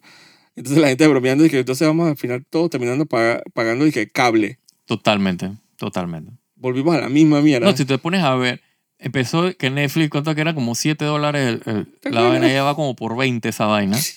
Entonces 0.57 0.81
la 0.81 0.89
gente 0.89 1.07
bromeando 1.09 1.43
dije, 1.45 1.59
entonces 1.59 1.87
vamos 1.89 2.09
al 2.09 2.17
final 2.17 2.45
todos 2.49 2.69
terminando 2.71 3.07
paga- 3.07 3.43
pagando 3.55 3.85
dije, 3.85 4.09
cable. 4.11 4.59
Totalmente, 4.85 5.51
totalmente. 5.77 6.33
Volvimos 6.57 6.95
a 6.97 7.01
la 7.01 7.09
misma 7.09 7.41
mierda. 7.41 7.71
No, 7.71 7.77
si 7.77 7.85
te 7.85 7.97
pones 7.99 8.23
a 8.23 8.35
ver, 8.37 8.61
empezó 9.05 9.57
que 9.57 9.71
Netflix, 9.71 10.11
¿cuánto 10.11 10.35
que 10.35 10.41
era? 10.41 10.55
Como 10.55 10.75
7 10.75 11.05
dólares 11.05 11.61
el- 11.67 11.73
el- 11.75 11.87
¿Te 12.01 12.11
la 12.11 12.23
vaina, 12.23 12.49
ya 12.53 12.63
va 12.65 12.75
como 12.75 12.97
por 12.97 13.17
20 13.17 13.49
esa 13.49 13.67
vaina. 13.67 13.97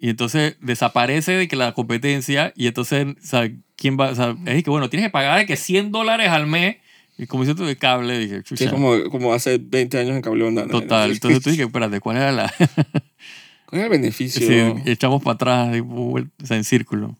Y 0.00 0.10
entonces 0.10 0.54
desaparece 0.60 1.32
de 1.32 1.48
que 1.48 1.56
la 1.56 1.74
competencia 1.74 2.52
y 2.54 2.68
entonces, 2.68 3.04
o 3.04 3.14
sea, 3.26 3.50
¿quién 3.74 3.98
va? 3.98 4.10
O 4.10 4.14
sea, 4.14 4.36
es 4.46 4.62
que, 4.62 4.70
bueno, 4.70 4.88
tienes 4.88 5.08
que 5.08 5.10
pagar 5.10 5.40
de 5.40 5.44
que 5.46 5.56
100 5.56 5.90
dólares 5.90 6.28
al 6.28 6.46
mes 6.46 6.76
y 7.18 7.26
como 7.26 7.42
hiciste 7.42 7.64
de 7.64 7.74
cable, 7.76 8.16
dije, 8.16 8.36
Sí, 8.44 8.54
chucha. 8.54 8.70
como, 8.70 8.94
como 9.10 9.34
hace 9.34 9.58
20 9.58 9.98
años 9.98 10.14
en 10.14 10.22
cable 10.22 10.44
onda. 10.44 10.66
¿no? 10.66 10.68
Total. 10.70 11.10
Entonces 11.10 11.42
tú 11.42 11.50
dices, 11.50 11.66
espérate, 11.66 11.98
¿cuál 11.98 12.16
era 12.18 12.30
la...? 12.30 12.54
¿Cuál 13.66 13.80
es 13.80 13.84
el 13.86 13.88
beneficio? 13.90 14.46
Sí, 14.46 14.82
echamos 14.88 15.20
para 15.20 15.34
atrás, 15.34 15.76
o 15.84 16.22
sea, 16.44 16.56
en 16.56 16.62
círculo. 16.62 17.16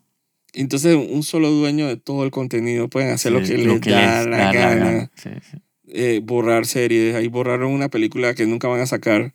Entonces 0.53 0.97
un 0.97 1.25
solo 1.25 1.51
dueño 1.51 1.89
de 1.89 1.97
todo 1.97 2.23
el 2.23 2.31
contenido 2.31 2.87
pueden 2.87 3.11
hacer 3.11 3.33
lo 3.33 3.45
Sí, 3.45 3.55
que 3.57 3.59
les 3.59 3.81
da 3.81 4.23
la 4.25 4.53
gana. 4.53 5.11
Sí, 5.17 5.31
sí. 5.51 5.59
Eh, 5.93 6.21
borrar 6.23 6.67
series. 6.67 7.15
Ahí 7.15 7.29
borraron 7.29 7.73
una 7.73 7.89
película 7.89 8.35
que 8.35 8.47
nunca 8.47 8.69
van 8.69 8.81
a 8.81 8.87
sacar 8.87 9.33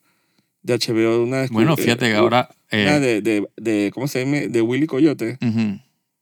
de 0.62 0.74
HBO. 0.78 1.24
Una 1.24 1.42
de- 1.42 1.48
Bueno, 1.50 1.74
eh, 1.78 1.82
fíjate 1.82 2.08
que 2.10 2.16
ahora... 2.16 2.50
Una 2.72 2.98
eh, 2.98 3.00
de, 3.00 3.22
de, 3.22 3.48
de, 3.58 3.92
¿cómo 3.94 4.08
se 4.08 4.24
llama? 4.26 4.38
De 4.48 4.62
Willy 4.62 4.88
Coyote. 4.88 5.38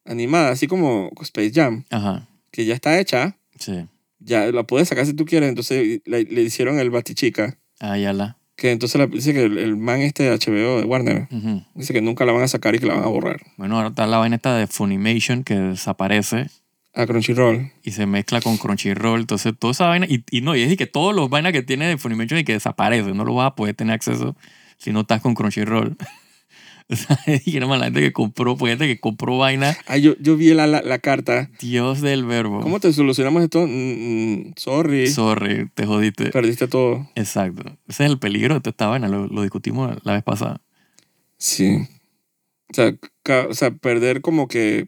Animada, 0.06 0.50
así 0.50 0.67
como 0.67 1.12
Space 1.22 1.52
Jam. 1.54 1.84
Ajá, 1.89 2.28
Que 2.52 2.65
ya 2.65 2.74
está 2.74 3.00
hecha. 3.00 3.38
sí. 3.58 3.86
ya 4.20 4.52
la 4.52 4.63
puedes 4.63 4.88
sacar 4.89 5.06
si 5.06 5.13
tú 5.13 5.26
quieres. 5.26 5.50
Entonces 5.50 6.02
le, 6.06 6.24
le 6.26 6.41
hicieron 6.41 6.80
el 6.80 6.89
Batichica. 6.89 7.58
Ah, 7.80 7.98
ya 7.98 8.13
la... 8.13 8.38
Que 8.56 8.70
entonces 8.72 9.00
la- 9.00 9.08
dice 9.08 9.34
que 9.34 9.44
el, 9.44 9.58
el 9.58 9.76
man 9.78 10.02
este 10.02 10.24
de 10.24 10.30
HBO, 10.38 10.80
de 10.82 10.86
Warner, 10.86 11.28
dice 11.74 11.94
que 11.94 12.02
nunca 12.02 12.26
la 12.26 12.32
van 12.34 12.44
a 12.44 12.48
sacar 12.48 12.76
y 12.76 12.80
que 12.80 12.86
la 12.86 12.94
van 12.96 13.04
a 13.06 13.08
borrar. 13.08 13.41
Bueno, 13.58 13.76
ahora 13.78 13.89
está 13.89 14.06
la 14.06 14.17
vaina 14.20 14.36
esta 14.36 14.56
de 14.56 14.67
Funimation 14.67 15.44
que 15.44 15.56
desaparece 15.56 16.48
A 16.93 17.06
Crunchyroll. 17.06 17.71
y 17.84 17.91
se 17.91 18.06
mezcla 18.06 18.41
con 18.41 18.58
Crunchyroll. 18.58 19.21
Entonces, 19.21 19.54
toda 19.58 19.71
esa 19.71 19.88
vaina. 19.88 20.06
Y, 20.10 20.23
y 20.30 20.41
no, 20.41 20.56
y 20.56 20.62
es 20.62 20.75
que 20.77 20.88
todos 20.88 21.15
los 21.15 21.30
vainas 21.30 21.54
que 21.54 21.63
tiene 21.63 21.88
de 21.88 21.97
Funimation 21.97 22.39
y 22.39 22.43
que 22.43 22.54
desaparece. 22.54 23.13
No 23.13 23.23
lo 23.23 23.34
vas 23.36 23.47
a 23.47 23.56
poder 23.56 23.75
tener 23.75 23.93
acceso 23.93 24.36
si 24.77 24.91
no 24.91 25.01
estás 25.01 25.21
con 25.21 25.34
Crunchyroll. 25.34 25.95
o 26.89 26.95
sea, 26.95 27.15
es 27.25 27.45
decir, 27.45 27.58
hermano, 27.58 27.80
la 27.80 27.86
gente 27.86 28.01
que 28.01 28.12
compró, 28.12 28.58
pues 28.58 28.71
gente 28.71 28.88
que 28.88 28.99
compró 28.99 29.38
vaina. 29.38 29.77
Ah, 29.88 29.97
yo, 29.97 30.15
yo 30.19 30.36
vi 30.36 30.54
la, 30.54 30.67
la, 30.67 30.82
la 30.82 30.99
carta. 30.99 31.49
Dios 31.60 32.01
del 32.01 32.25
verbo. 32.25 32.60
¿Cómo 32.60 32.80
te 32.80 32.91
solucionamos 32.91 33.43
esto? 33.43 33.65
Mm, 33.65 34.49
mm, 34.49 34.54
sorry. 34.58 35.08
Sorry, 35.08 35.69
te 35.73 35.86
jodiste. 35.86 36.32
Perdiste 36.32 36.67
todo. 36.67 37.10
Exacto. 37.15 37.77
Ese 37.88 38.04
es 38.04 38.12
el 38.12 38.19
peligro 38.19 38.56
de 38.56 38.62
toda 38.62 38.71
esta 38.71 38.88
vaina. 38.88 39.08
Lo, 39.08 39.27
lo 39.27 39.41
discutimos 39.43 39.97
la 40.04 40.13
vez 40.13 40.23
pasada. 40.23 40.62
Sí. 41.38 41.88
O 42.69 42.73
sea, 42.73 42.93
o 43.49 43.54
sea, 43.54 43.71
perder 43.71 44.21
como 44.21 44.47
que... 44.47 44.88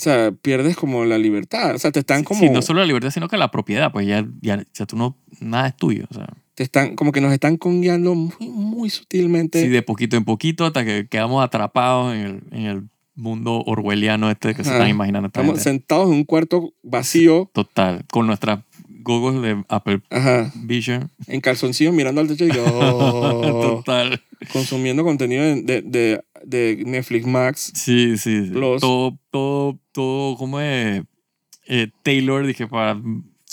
O 0.00 0.02
sea, 0.02 0.32
pierdes 0.32 0.76
como 0.76 1.04
la 1.04 1.18
libertad. 1.18 1.74
O 1.74 1.78
sea, 1.78 1.92
te 1.92 1.98
están 2.00 2.24
como... 2.24 2.40
Sí, 2.40 2.48
no 2.48 2.62
solo 2.62 2.80
la 2.80 2.86
libertad, 2.86 3.10
sino 3.10 3.28
que 3.28 3.36
la 3.36 3.50
propiedad. 3.50 3.92
Pues 3.92 4.06
ya, 4.06 4.26
ya 4.40 4.56
o 4.56 4.64
sea, 4.72 4.86
tú 4.86 4.96
no, 4.96 5.18
nada 5.40 5.68
es 5.68 5.76
tuyo. 5.76 6.06
O 6.10 6.14
sea, 6.14 6.26
Te 6.54 6.62
están, 6.62 6.96
como 6.96 7.12
que 7.12 7.20
nos 7.20 7.32
están 7.34 7.58
conguiando 7.58 8.14
muy, 8.14 8.32
muy 8.48 8.88
sutilmente. 8.88 9.60
sí, 9.60 9.68
de 9.68 9.82
poquito 9.82 10.16
en 10.16 10.24
poquito 10.24 10.64
hasta 10.64 10.86
que 10.86 11.06
quedamos 11.06 11.44
atrapados 11.44 12.14
en 12.14 12.20
el, 12.20 12.42
en 12.52 12.62
el 12.66 12.88
mundo 13.14 13.62
orwelliano 13.66 14.30
este 14.30 14.54
que 14.54 14.64
se 14.64 14.70
Ajá. 14.70 14.78
están 14.78 14.88
imaginando. 14.90 15.26
esta 15.26 15.40
Estamos 15.40 15.58
gente. 15.62 15.70
sentados 15.70 16.06
en 16.08 16.14
un 16.14 16.24
cuarto 16.24 16.72
vacío. 16.82 17.50
Total. 17.52 18.04
Con 18.10 18.26
nuestras 18.26 18.60
goggles 19.02 19.42
de 19.42 19.64
Apple 19.68 20.00
Ajá. 20.10 20.52
Vision. 20.56 21.10
En 21.26 21.40
calzoncillos 21.40 21.94
mirando 21.94 22.20
al 22.20 22.28
techo 22.28 22.46
y 22.46 22.50
oh, 22.58 23.40
Total. 23.84 24.22
consumiendo 24.52 25.04
contenido 25.04 25.42
de, 25.42 25.82
de, 25.82 26.20
de, 26.44 26.82
Netflix 26.86 27.26
Max. 27.26 27.72
Sí, 27.74 28.16
sí. 28.16 28.46
sí. 28.46 28.50
Los- 28.52 28.80
Todo, 28.80 29.18
todo, 29.30 29.78
todo, 29.92 30.36
¿cómo 30.36 30.60
es? 30.60 31.02
Eh, 31.66 31.88
Taylor, 32.02 32.46
dije, 32.46 32.66
para 32.66 33.00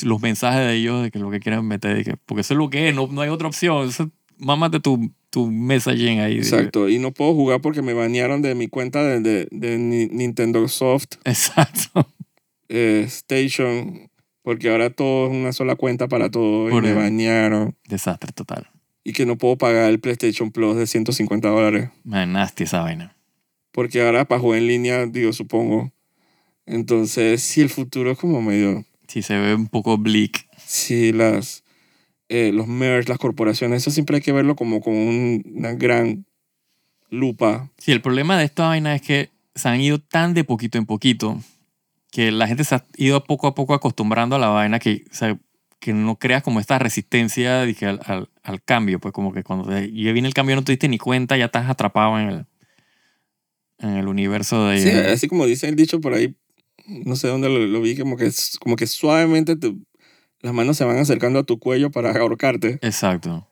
los 0.03 0.21
mensajes 0.21 0.61
de 0.67 0.75
ellos 0.75 1.03
de 1.03 1.11
que 1.11 1.19
lo 1.19 1.29
que 1.31 1.39
quieren 1.39 1.65
meter, 1.67 2.03
que- 2.03 2.17
porque 2.25 2.41
eso 2.41 2.53
es 2.53 2.57
lo 2.57 2.69
que 2.69 2.89
es, 2.89 2.95
no, 2.95 3.07
no 3.07 3.21
hay 3.21 3.29
otra 3.29 3.47
opción. 3.47 3.87
Eso, 3.89 4.09
mámate 4.37 4.79
tu, 4.79 5.11
tu 5.29 5.51
messaging 5.51 6.19
ahí. 6.19 6.37
Exacto. 6.37 6.89
Y 6.89 6.99
no 6.99 7.11
puedo 7.11 7.33
jugar 7.33 7.61
porque 7.61 7.81
me 7.81 7.93
banearon 7.93 8.41
de 8.41 8.55
mi 8.55 8.67
cuenta 8.67 9.03
de, 9.03 9.19
de, 9.19 9.47
de 9.51 9.77
Ni- 9.77 10.07
Nintendo 10.07 10.67
Soft 10.67 11.15
Exacto. 11.25 12.07
eh, 12.69 13.03
Station. 13.07 14.09
Porque 14.47 14.69
ahora 14.69 14.89
todo 14.89 15.27
es 15.27 15.33
una 15.35 15.51
sola 15.51 15.75
cuenta 15.75 16.07
para 16.07 16.31
todo. 16.31 16.69
Y 16.69 16.81
me 16.81 16.93
banearon. 16.93 17.75
Desastre 17.85 18.31
total. 18.31 18.69
Y 19.03 19.11
que 19.11 19.25
no 19.25 19.37
puedo 19.37 19.57
pagar 19.57 19.89
el 19.89 19.99
PlayStation 19.99 20.51
Plus 20.51 20.77
de 20.77 20.87
150 20.87 21.49
dólares. 21.49 21.89
Man, 22.05 22.31
nasty 22.31 22.63
esa 22.63 22.79
vaina. 22.81 23.13
Porque 23.73 24.01
ahora 24.01 24.23
para 24.23 24.39
jugar 24.39 24.59
en 24.59 24.67
línea, 24.67 25.05
digo, 25.05 25.33
supongo. 25.33 25.91
Entonces, 26.65 27.41
sí, 27.43 27.59
el 27.59 27.67
futuro 27.69 28.09
es 28.11 28.17
como 28.17 28.41
medio... 28.41 28.85
Sí, 29.09 29.21
se 29.21 29.37
ve 29.37 29.53
un 29.53 29.67
poco 29.67 29.97
bleak. 29.97 30.47
Sí, 30.65 31.11
las, 31.11 31.65
eh, 32.29 32.51
los 32.53 32.67
merge, 32.67 33.09
las 33.09 33.17
corporaciones, 33.19 33.81
eso 33.81 33.91
siempre 33.91 34.15
hay 34.15 34.21
que 34.21 34.31
verlo 34.31 34.55
como 34.55 34.79
con 34.79 34.93
un- 34.93 35.43
una 35.55 35.73
gran 35.73 36.25
lupa. 37.09 37.69
Sí, 37.79 37.91
el 37.91 38.01
problema 38.01 38.37
de 38.37 38.45
esta 38.45 38.67
vaina 38.69 38.95
es 38.95 39.01
que 39.01 39.29
se 39.55 39.67
han 39.67 39.81
ido 39.81 39.99
tan 39.99 40.33
de 40.33 40.45
poquito 40.45 40.77
en 40.77 40.85
poquito 40.85 41.41
que 42.11 42.31
la 42.31 42.47
gente 42.47 42.63
se 42.63 42.75
ha 42.75 42.85
ido 42.95 43.23
poco 43.23 43.47
a 43.47 43.55
poco 43.55 43.73
acostumbrando 43.73 44.35
a 44.35 44.39
la 44.39 44.47
vaina 44.49 44.79
que, 44.79 45.03
o 45.11 45.13
sea, 45.15 45.37
que 45.79 45.93
no 45.93 46.17
creas 46.17 46.41
como 46.43 46.59
esta 46.59 46.79
resistencia 46.79 47.61
dije, 47.63 47.85
al, 47.85 47.99
al, 48.05 48.29
al 48.43 48.63
cambio. 48.63 48.99
Pues 48.99 49.13
como 49.13 49.33
que 49.33 49.43
cuando 49.43 49.69
ya 49.71 50.11
viene 50.11 50.27
el 50.27 50.33
cambio 50.33 50.55
no 50.55 50.63
te 50.63 50.71
diste 50.71 50.87
ni 50.87 50.97
cuenta, 50.97 51.37
ya 51.37 51.45
estás 51.45 51.69
atrapado 51.69 52.19
en 52.19 52.29
el, 52.29 52.45
en 53.79 53.89
el 53.89 54.07
universo 54.07 54.67
de... 54.67 54.81
Sí, 54.81 54.89
así 54.89 55.27
como 55.27 55.45
dice 55.45 55.67
el 55.67 55.75
dicho 55.75 56.01
por 56.01 56.13
ahí, 56.13 56.35
no 56.87 57.15
sé 57.15 57.27
dónde 57.27 57.49
lo, 57.49 57.59
lo 57.59 57.81
vi, 57.81 57.95
como 57.97 58.17
que, 58.17 58.31
como 58.59 58.75
que 58.75 58.87
suavemente 58.87 59.55
te- 59.55 59.75
las 60.41 60.53
manos 60.53 60.77
se 60.77 60.85
van 60.85 60.97
acercando 60.97 61.39
a 61.39 61.43
tu 61.43 61.59
cuello 61.59 61.91
para 61.91 62.11
ahorcarte. 62.11 62.79
Exacto. 62.81 63.47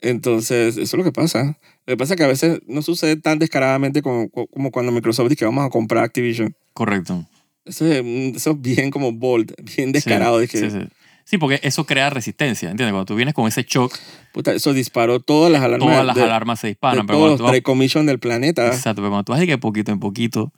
Entonces, 0.00 0.76
eso 0.76 0.82
es 0.82 0.94
lo 0.94 1.04
que 1.04 1.12
pasa. 1.12 1.58
Lo 1.86 1.92
que 1.92 1.96
pasa 1.98 2.14
es 2.14 2.18
que 2.18 2.24
a 2.24 2.28
veces 2.28 2.60
no 2.66 2.80
sucede 2.82 3.16
tan 3.16 3.38
descaradamente 3.38 4.00
como, 4.00 4.30
como 4.30 4.70
cuando 4.70 4.92
Microsoft 4.92 5.28
dice 5.28 5.36
que 5.40 5.44
vamos 5.44 5.66
a 5.66 5.68
comprar 5.70 6.04
Activision. 6.04 6.56
Correcto. 6.72 7.26
Eso 7.64 7.86
es, 7.86 8.04
eso 8.36 8.50
es 8.52 8.60
bien 8.60 8.90
como 8.90 9.12
bold, 9.12 9.54
bien 9.76 9.92
descarado. 9.92 10.38
de 10.38 10.48
que, 10.48 10.58
Sí, 10.58 10.70
sí. 10.70 10.78
Sí, 11.24 11.38
porque 11.38 11.60
eso 11.62 11.86
crea 11.86 12.10
resistencia, 12.10 12.70
¿entiendes? 12.70 12.92
Cuando 12.92 13.04
tú 13.04 13.14
vienes 13.14 13.34
con 13.34 13.46
ese 13.46 13.62
shock, 13.62 13.96
puta, 14.32 14.52
eso 14.52 14.72
disparó 14.72 15.20
todas 15.20 15.52
las 15.52 15.62
alarmas. 15.62 15.88
todas 15.88 16.04
las 16.06 16.16
de, 16.16 16.22
alarmas 16.24 16.58
se 16.58 16.66
de 16.66 16.70
disparan. 16.72 17.06
Pero 17.06 17.18
todos 17.18 17.18
cuando 17.20 17.30
los 17.34 17.38
tú 17.38 17.44
vas- 17.44 17.50
trade 17.52 17.62
commission 17.62 18.06
del 18.06 18.18
planeta. 18.18 18.66
Exacto, 18.66 19.00
pero 19.00 19.10
cuando 19.10 19.24
tú 19.24 19.32
haces 19.34 19.46
que 19.46 19.56
poquito 19.56 19.92
en 19.92 20.00
poquito, 20.00 20.42
o 20.44 20.52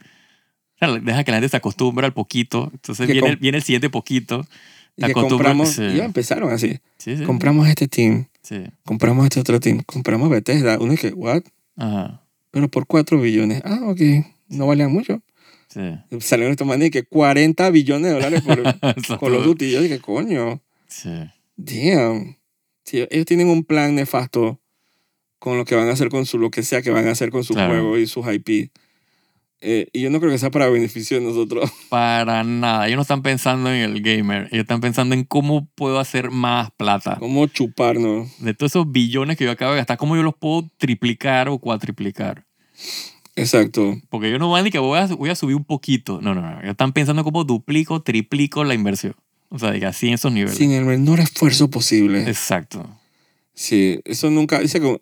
sea, 0.78 0.88
deja 0.98 1.24
que 1.24 1.30
la 1.30 1.36
gente 1.38 1.50
se 1.50 1.56
acostumbre 1.58 2.06
al 2.06 2.14
poquito, 2.14 2.70
entonces 2.72 3.06
viene, 3.06 3.28
el- 3.28 3.36
viene 3.36 3.58
el 3.58 3.64
siguiente 3.64 3.90
poquito, 3.90 4.46
Y 4.96 5.04
que 5.04 5.12
compramos, 5.12 5.70
sí, 5.70 5.94
ya 5.94 6.04
empezaron 6.06 6.50
así. 6.52 6.78
sí, 6.96 7.18
sí, 7.18 7.24
Compramos 7.24 7.68
este 7.68 7.86
team, 7.88 8.26
sí. 8.42 8.64
compramos 8.84 9.24
este 9.26 9.40
otro 9.40 9.60
team, 9.60 9.82
compramos 9.84 10.30
Bethesda. 10.30 10.78
Uno 10.80 10.94
es 10.94 11.00
que, 11.00 11.08
¿what? 11.12 11.42
Ajá, 11.76 12.22
Pero 12.50 12.68
por 12.68 12.86
4 12.86 13.20
billones. 13.20 13.60
Ah, 13.64 13.80
ok. 13.84 14.00
No 14.48 14.66
valían 14.66 14.90
mucho. 14.92 15.20
Sí. 15.72 16.20
Salieron 16.20 16.52
estos 16.52 16.66
manes 16.66 16.90
que 16.90 17.02
40 17.04 17.70
billones 17.70 18.08
de 18.08 18.14
dólares 18.14 18.42
por. 18.42 18.62
Call 19.20 19.35
of 19.35 19.44
Duty. 19.44 19.64
Y 19.66 19.70
yo 19.72 19.80
dije, 19.82 19.98
coño, 20.00 20.61
Sí, 20.88 21.11
damn. 21.56 22.37
Sí, 22.85 23.06
ellos 23.11 23.26
tienen 23.26 23.48
un 23.48 23.64
plan 23.64 23.94
nefasto 23.94 24.61
con 25.38 25.56
lo 25.56 25.64
que 25.64 25.74
van 25.74 25.88
a 25.88 25.92
hacer 25.92 26.08
con 26.08 26.26
su, 26.26 26.38
lo 26.38 26.50
que 26.50 26.62
sea 26.62 26.82
que 26.82 26.90
van 26.90 27.08
a 27.08 27.12
hacer 27.12 27.30
con 27.30 27.44
su 27.44 27.54
Claro. 27.54 27.70
juego 27.72 27.98
y 27.98 28.06
sus 28.06 28.26
IP. 28.32 28.70
Eh, 29.64 29.87
y 29.92 30.00
yo 30.00 30.11
no 30.11 30.18
creo 30.18 30.32
que 30.32 30.38
sea 30.38 30.50
para 30.50 30.68
beneficio 30.68 31.18
de 31.18 31.24
nosotros. 31.24 31.70
para 31.88 32.42
nada. 32.42 32.87
Ellos 32.88 32.96
no 32.96 33.02
están 33.02 33.22
pensando 33.22 33.70
en 33.72 33.76
el 33.82 34.02
gamer, 34.02 34.48
ellos 34.50 34.62
están 34.64 34.80
pensando 34.80 35.14
en 35.14 35.22
cómo 35.24 35.68
puedo 35.76 36.00
hacer 36.00 36.30
más 36.30 36.70
plata. 36.72 37.16
Cómo 37.20 37.46
chuparnos. 37.46 38.28
De 38.40 38.54
todos 38.54 38.72
esos 38.72 38.90
billones 38.90 39.37
que 39.37 39.44
yo 39.44 39.52
acabo 39.52 39.70
de 39.72 39.78
gastar, 39.78 39.98
cómo 39.98 40.16
yo 40.16 40.22
los 40.24 40.35
puedo 40.35 40.68
triplicar 40.78 41.48
o 41.48 41.58
cuatriplicar. 41.58 42.44
Exacto. 43.37 43.97
Porque 44.11 44.29
ellos 44.29 44.40
no 44.40 44.51
van 44.51 44.64
ni 44.64 44.71
que 44.71 44.79
voy 44.79 44.99
a, 44.99 45.07
voy 45.07 45.31
a 45.31 45.35
subir 45.35 45.57
un 45.57 45.64
poquito. 45.64 46.21
No, 46.21 46.35
no, 46.35 46.42
no. 46.42 46.59
Ellos 46.61 46.71
están 46.73 46.92
pensando 46.92 47.25
cómo 47.25 47.45
duplico, 47.45 48.03
triplico 48.03 48.64
la 48.64 48.75
inversión. 48.75 49.14
O 49.49 49.59
sea, 49.59 49.71
diga, 49.71 49.88
así 49.88 50.09
en 50.09 50.14
esos 50.14 50.33
niveles. 50.33 50.57
Sin 50.57 50.73
el 50.73 50.85
menor 50.85 51.21
esfuerzo 51.21 51.71
posible. 51.71 52.23
Exacto. 52.29 52.88
Sí, 53.55 54.01
eso 54.05 54.31
nunca, 54.31 54.61
dice 54.61 54.81
que 54.81 54.99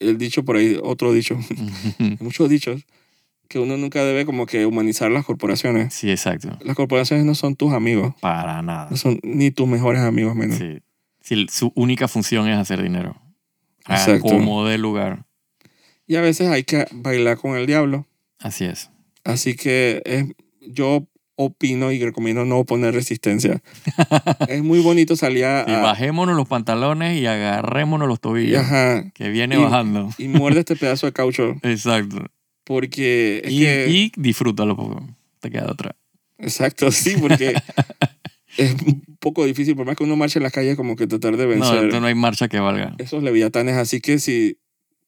el 0.00 0.18
dicho 0.18 0.44
por 0.44 0.56
ahí, 0.56 0.78
otro 0.82 1.12
dicho, 1.12 1.38
muchos 2.20 2.48
dichos, 2.48 2.86
que 3.48 3.58
uno 3.58 3.76
nunca 3.76 4.02
debe 4.02 4.24
como 4.26 4.46
que 4.46 4.66
humanizar 4.66 5.10
las 5.10 5.24
corporaciones. 5.24 5.92
Sí, 5.94 6.10
exacto. 6.10 6.58
Las 6.62 6.74
corporaciones 6.74 7.26
no 7.26 7.34
son 7.34 7.54
tus 7.54 7.72
amigos, 7.72 8.14
Para 8.20 8.62
nada. 8.62 8.88
no 8.90 8.96
son 8.96 9.20
ni 9.22 9.50
tus 9.50 9.68
mejores 9.68 10.00
amigos 10.02 10.34
menos. 10.34 10.58
Sí. 10.58 10.78
Sí, 11.20 11.46
su 11.50 11.72
única 11.74 12.06
función 12.08 12.48
es 12.48 12.56
hacer 12.56 12.82
dinero. 12.82 13.16
Exacto. 13.88 14.28
como 14.28 14.64
de 14.64 14.78
lugar. 14.78 15.25
Y 16.06 16.16
a 16.16 16.20
veces 16.20 16.48
hay 16.48 16.64
que 16.64 16.86
bailar 16.92 17.36
con 17.38 17.56
el 17.56 17.66
diablo. 17.66 18.06
Así 18.38 18.64
es. 18.64 18.90
Así 19.24 19.56
que 19.56 20.02
es- 20.04 20.26
yo 20.68 21.06
opino 21.38 21.92
y 21.92 22.02
recomiendo 22.02 22.44
no 22.44 22.64
poner 22.64 22.94
resistencia. 22.94 23.60
es 24.48 24.62
muy 24.62 24.78
bonito 24.80 25.16
salir 25.16 25.44
a... 25.44 25.64
Y 25.68 25.72
bajémonos 25.72 26.36
los 26.36 26.48
pantalones 26.48 27.18
y 27.20 27.26
agarrémonos 27.26 28.08
los 28.08 28.20
tobillos. 28.20 28.60
ajá, 28.62 29.10
Que 29.12 29.28
viene 29.30 29.56
Y- 29.56 29.62
bajando. 29.62 30.08
y 30.18 30.28
muerde 30.28 30.60
este 30.60 30.76
pedazo 30.76 31.06
de 31.06 31.12
caucho 31.12 31.56
Exacto. 31.62 32.24
porque 32.64 33.42
es 33.44 33.52
Y, 33.52 33.58
que... 33.60 33.86
y 33.90 34.12
disfrútalo 34.16 34.76
poco. 34.76 35.06
Te 35.40 35.50
queda 35.50 35.70
otra. 35.70 35.94
Exacto, 36.38 36.90
sí, 36.90 37.16
porque 37.20 37.54
es 38.56 38.74
un 38.82 39.02
poco 39.20 39.44
difícil, 39.44 39.76
por 39.76 39.86
más 39.86 39.96
que 39.96 40.04
uno 40.04 40.16
marche 40.16 40.38
en 40.38 40.42
las 40.44 40.52
calles, 40.52 40.76
como 40.76 40.96
que 40.96 41.06
tratar 41.06 41.36
de 41.36 41.44
No, 41.44 41.50
vencer 41.50 41.74
entonces 41.76 42.00
no 42.00 42.06
hay 42.06 42.14
marcha 42.14 42.48
que 42.48 42.60
valga. 42.60 42.94
esos 42.98 43.22
leviatanes. 43.22 43.76
Así 43.76 44.00
que 44.00 44.18
si, 44.18 44.58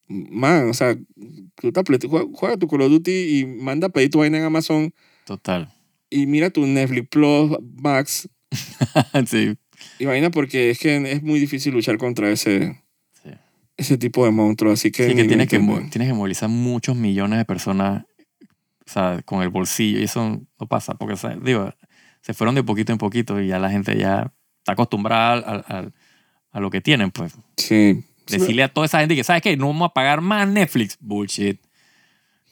man, 0.08 0.68
o 0.70 0.74
sea, 0.74 0.94
tú 0.96 1.68
apre- 1.72 2.08
juega, 2.08 2.26
juega 2.32 2.56
tu 2.56 2.66
Call 2.68 2.82
of 2.82 2.90
Duty 2.90 3.38
y 3.40 3.46
manda 3.46 3.88
a 3.88 3.90
pedir 3.90 4.10
tu 4.10 4.18
vaina 4.18 4.38
en 4.38 4.44
Amazon 4.44 4.92
Total. 5.24 5.72
y 6.10 6.26
mira 6.26 6.50
tu 6.50 6.66
Netflix 6.66 7.08
Plus 7.08 7.56
Max 7.76 8.28
sí. 9.26 9.56
y 9.98 10.04
vaina 10.06 10.30
porque 10.30 10.70
es 10.70 10.78
que 10.78 10.96
es 11.12 11.22
muy 11.22 11.38
difícil 11.38 11.72
luchar 11.74 11.98
contra 11.98 12.30
ese, 12.30 12.82
Sí. 13.22 13.30
ese 13.76 13.98
tipo 13.98 14.24
de 14.24 14.30
monstruo. 14.30 14.72
Así 14.72 14.90
que, 14.90 15.08
Sí, 15.10 15.14
que 15.14 15.24
tienes 15.24 15.48
que, 15.48 15.58
tienes 15.90 16.14
movilizar 16.14 16.48
muchos 16.48 16.96
millones 16.96 17.38
de 17.38 17.44
personas 17.44 18.04
o 18.86 18.90
sea, 18.90 19.20
con 19.26 19.42
el 19.42 19.50
bolsillo 19.50 19.98
y 20.00 20.04
eso 20.04 20.40
no 20.58 20.66
pasa 20.66 20.94
porque, 20.94 21.12
o 21.12 21.16
sea, 21.18 21.36
digo, 21.36 21.70
se 22.22 22.32
fueron 22.32 22.54
de 22.54 22.62
poquito 22.62 22.90
en 22.92 22.96
poquito 22.98 23.38
y 23.40 23.48
ya 23.48 23.58
la 23.58 23.70
gente 23.70 23.98
ya 23.98 24.32
está 24.60 24.72
acostumbrada 24.72 25.32
al- 25.34 25.64
al- 25.68 25.92
a 26.50 26.60
lo 26.60 26.70
que 26.70 26.80
tienen, 26.80 27.10
pues. 27.10 27.34
Sí. 27.58 28.02
Decirle 28.28 28.62
a 28.62 28.68
toda 28.68 28.86
esa 28.86 29.00
gente 29.00 29.14
que, 29.16 29.24
¿sabes 29.24 29.42
qué? 29.42 29.56
No 29.56 29.68
vamos 29.68 29.90
a 29.90 29.94
pagar 29.94 30.20
más 30.20 30.48
Netflix. 30.48 30.96
Bullshit. 31.00 31.60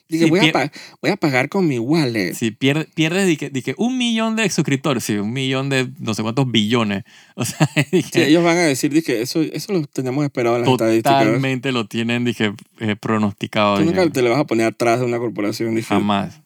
Dije, 0.08 0.26
voy, 0.26 0.38
a 0.38 0.72
voy 1.02 1.10
a 1.10 1.16
pagar 1.16 1.48
con 1.48 1.66
mi 1.66 1.80
wallet. 1.80 2.34
Si 2.34 2.52
pierdes, 2.52 2.86
pierdes 2.94 3.26
di 3.26 3.36
que, 3.36 3.50
di 3.50 3.62
que 3.62 3.74
un 3.76 3.98
millón 3.98 4.36
de 4.36 4.48
suscriptores, 4.50 5.02
sí, 5.02 5.16
un 5.16 5.32
millón 5.32 5.68
de 5.68 5.90
no 5.98 6.14
sé 6.14 6.22
cuántos 6.22 6.50
billones. 6.50 7.02
O 7.34 7.44
sea, 7.44 7.68
di 7.90 8.02
Sí, 8.02 8.10
que 8.12 8.28
ellos 8.28 8.44
van 8.44 8.56
a 8.56 8.62
decir 8.62 9.02
que 9.02 9.20
eso, 9.20 9.42
eso 9.42 9.72
lo 9.72 9.82
tenemos 9.82 10.24
esperado 10.24 10.56
en 10.56 10.62
las 10.62 10.70
estadísticas. 10.70 11.24
totalmente 11.24 11.72
lo 11.72 11.86
tienen, 11.86 12.24
dije, 12.24 12.52
eh, 12.78 12.94
pronosticado. 12.94 13.76
Tú 13.76 13.82
dije. 13.82 13.94
nunca 13.94 14.10
te 14.12 14.22
le 14.22 14.30
vas 14.30 14.38
a 14.38 14.44
poner 14.44 14.66
atrás 14.66 15.00
de 15.00 15.06
una 15.06 15.18
corporación. 15.18 15.74
Dije, 15.74 15.88
Jamás. 15.88 16.40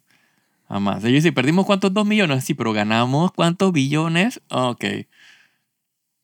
Jamás. 0.69 1.05
Ellos 1.05 1.23
dicen, 1.23 1.35
perdimos 1.35 1.67
cuántos 1.67 1.93
dos 1.93 2.07
millones, 2.07 2.45
sí, 2.45 2.55
pero 2.55 2.73
ganamos 2.73 3.31
cuántos 3.33 3.73
billones. 3.73 4.41
Ok. 4.49 4.85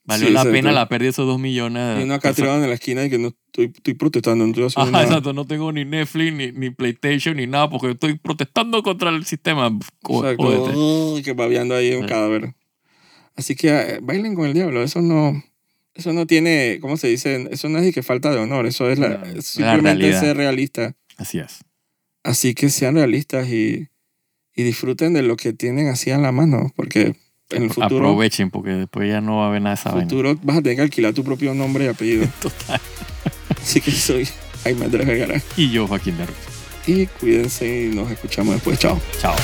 Valió 0.07 0.27
Sí, 0.27 0.33
la 0.33 0.43
pena 0.45 0.71
la 0.71 0.87
pérdida 0.87 1.07
de 1.07 1.11
esos 1.11 1.27
dos 1.27 1.37
millones. 1.39 1.99
Y 2.05 2.09
Eso- 2.09 2.33
tirado 2.33 2.63
en 2.63 2.69
la 2.69 2.75
esquina 2.75 3.03
y 3.03 3.09
que 3.09 3.17
no 3.17 3.27
estoy, 3.27 3.65
estoy 3.75 3.93
protestando, 3.93 4.45
no 4.45 4.51
estoy 4.51 4.65
Ajá, 4.81 4.89
nada. 4.89 5.03
exacto. 5.03 5.33
No 5.33 5.45
tengo 5.45 5.69
ni 5.73 5.83
Netflix, 5.83 6.33
ni, 6.33 6.51
ni 6.53 6.69
PlayStation, 6.69 7.35
ni 7.35 7.45
nada, 7.45 7.69
porque 7.69 7.91
estoy 7.91 8.17
protestando 8.17 8.81
contra 8.83 9.09
el 9.09 9.25
sistema. 9.25 9.69
Co- 10.01 10.25
Exacto. 10.27 11.21
que 11.23 11.33
babeando 11.33 11.75
ahí 11.75 11.93
un 11.93 12.03
Sí. 12.03 12.07
cadáver. 12.09 12.53
Así 13.35 13.55
que 13.55 13.67
eh, 13.69 13.99
bailen 14.01 14.33
con 14.33 14.45
el 14.47 14.53
diablo. 14.53 14.81
Eso 14.81 15.01
no, 15.01 15.43
eso 15.93 16.13
no 16.13 16.25
tiene, 16.25 16.79
¿cómo 16.81 16.95
se 16.95 17.09
dice? 17.09 17.45
Eso 17.51 17.67
no 17.67 17.79
es 17.79 17.93
que 17.93 18.01
falta 18.01 18.31
de 18.31 18.37
honor. 18.39 18.65
Eso 18.65 18.89
es, 18.89 18.97
la, 18.99 19.09
No, 19.09 19.25
la 19.25 19.41
simplemente 19.41 19.81
realidad. 19.99 20.21
ser 20.21 20.37
realista. 20.37 20.95
Así 21.17 21.39
es. 21.39 21.59
Así 22.23 22.53
que 22.55 22.69
sean 22.69 22.95
realistas 22.95 23.47
y, 23.49 23.89
y 24.55 24.63
disfruten 24.63 25.11
de 25.13 25.21
lo 25.21 25.35
que 25.35 25.51
tienen 25.53 25.87
así 25.89 26.11
a 26.11 26.17
la 26.17 26.31
mano. 26.31 26.71
Porque 26.77 27.15
en 27.51 27.63
el 27.63 27.69
futuro, 27.69 28.09
Aprovechen, 28.09 28.49
porque 28.49 28.71
después 28.71 29.09
ya 29.09 29.21
no 29.21 29.37
va 29.37 29.45
a 29.45 29.47
haber 29.49 29.61
nada 29.61 29.75
de 29.75 29.81
esa 29.81 29.91
vaina. 29.91 30.09
futuro 30.09 30.37
vas 30.43 30.57
a 30.57 30.61
tener 30.61 30.75
que 30.77 30.81
alquilar 30.83 31.13
tu 31.13 31.23
propio 31.23 31.53
nombre 31.53 31.85
y 31.85 31.87
apellido. 31.87 32.27
Total. 32.41 32.79
Así 33.61 33.81
que 33.81 33.91
soy 33.91 34.27
Jaime 34.63 34.85
Andrés 34.85 35.07
Vergara. 35.07 35.41
Y 35.55 35.71
yo, 35.71 35.87
Joaquín 35.87 36.17
Ruz. 36.17 36.35
Y 36.87 37.05
cuídense 37.05 37.85
y 37.85 37.95
nos 37.95 38.09
escuchamos 38.11 38.55
después. 38.55 38.79
Chao. 38.79 38.99
Chao. 39.19 39.35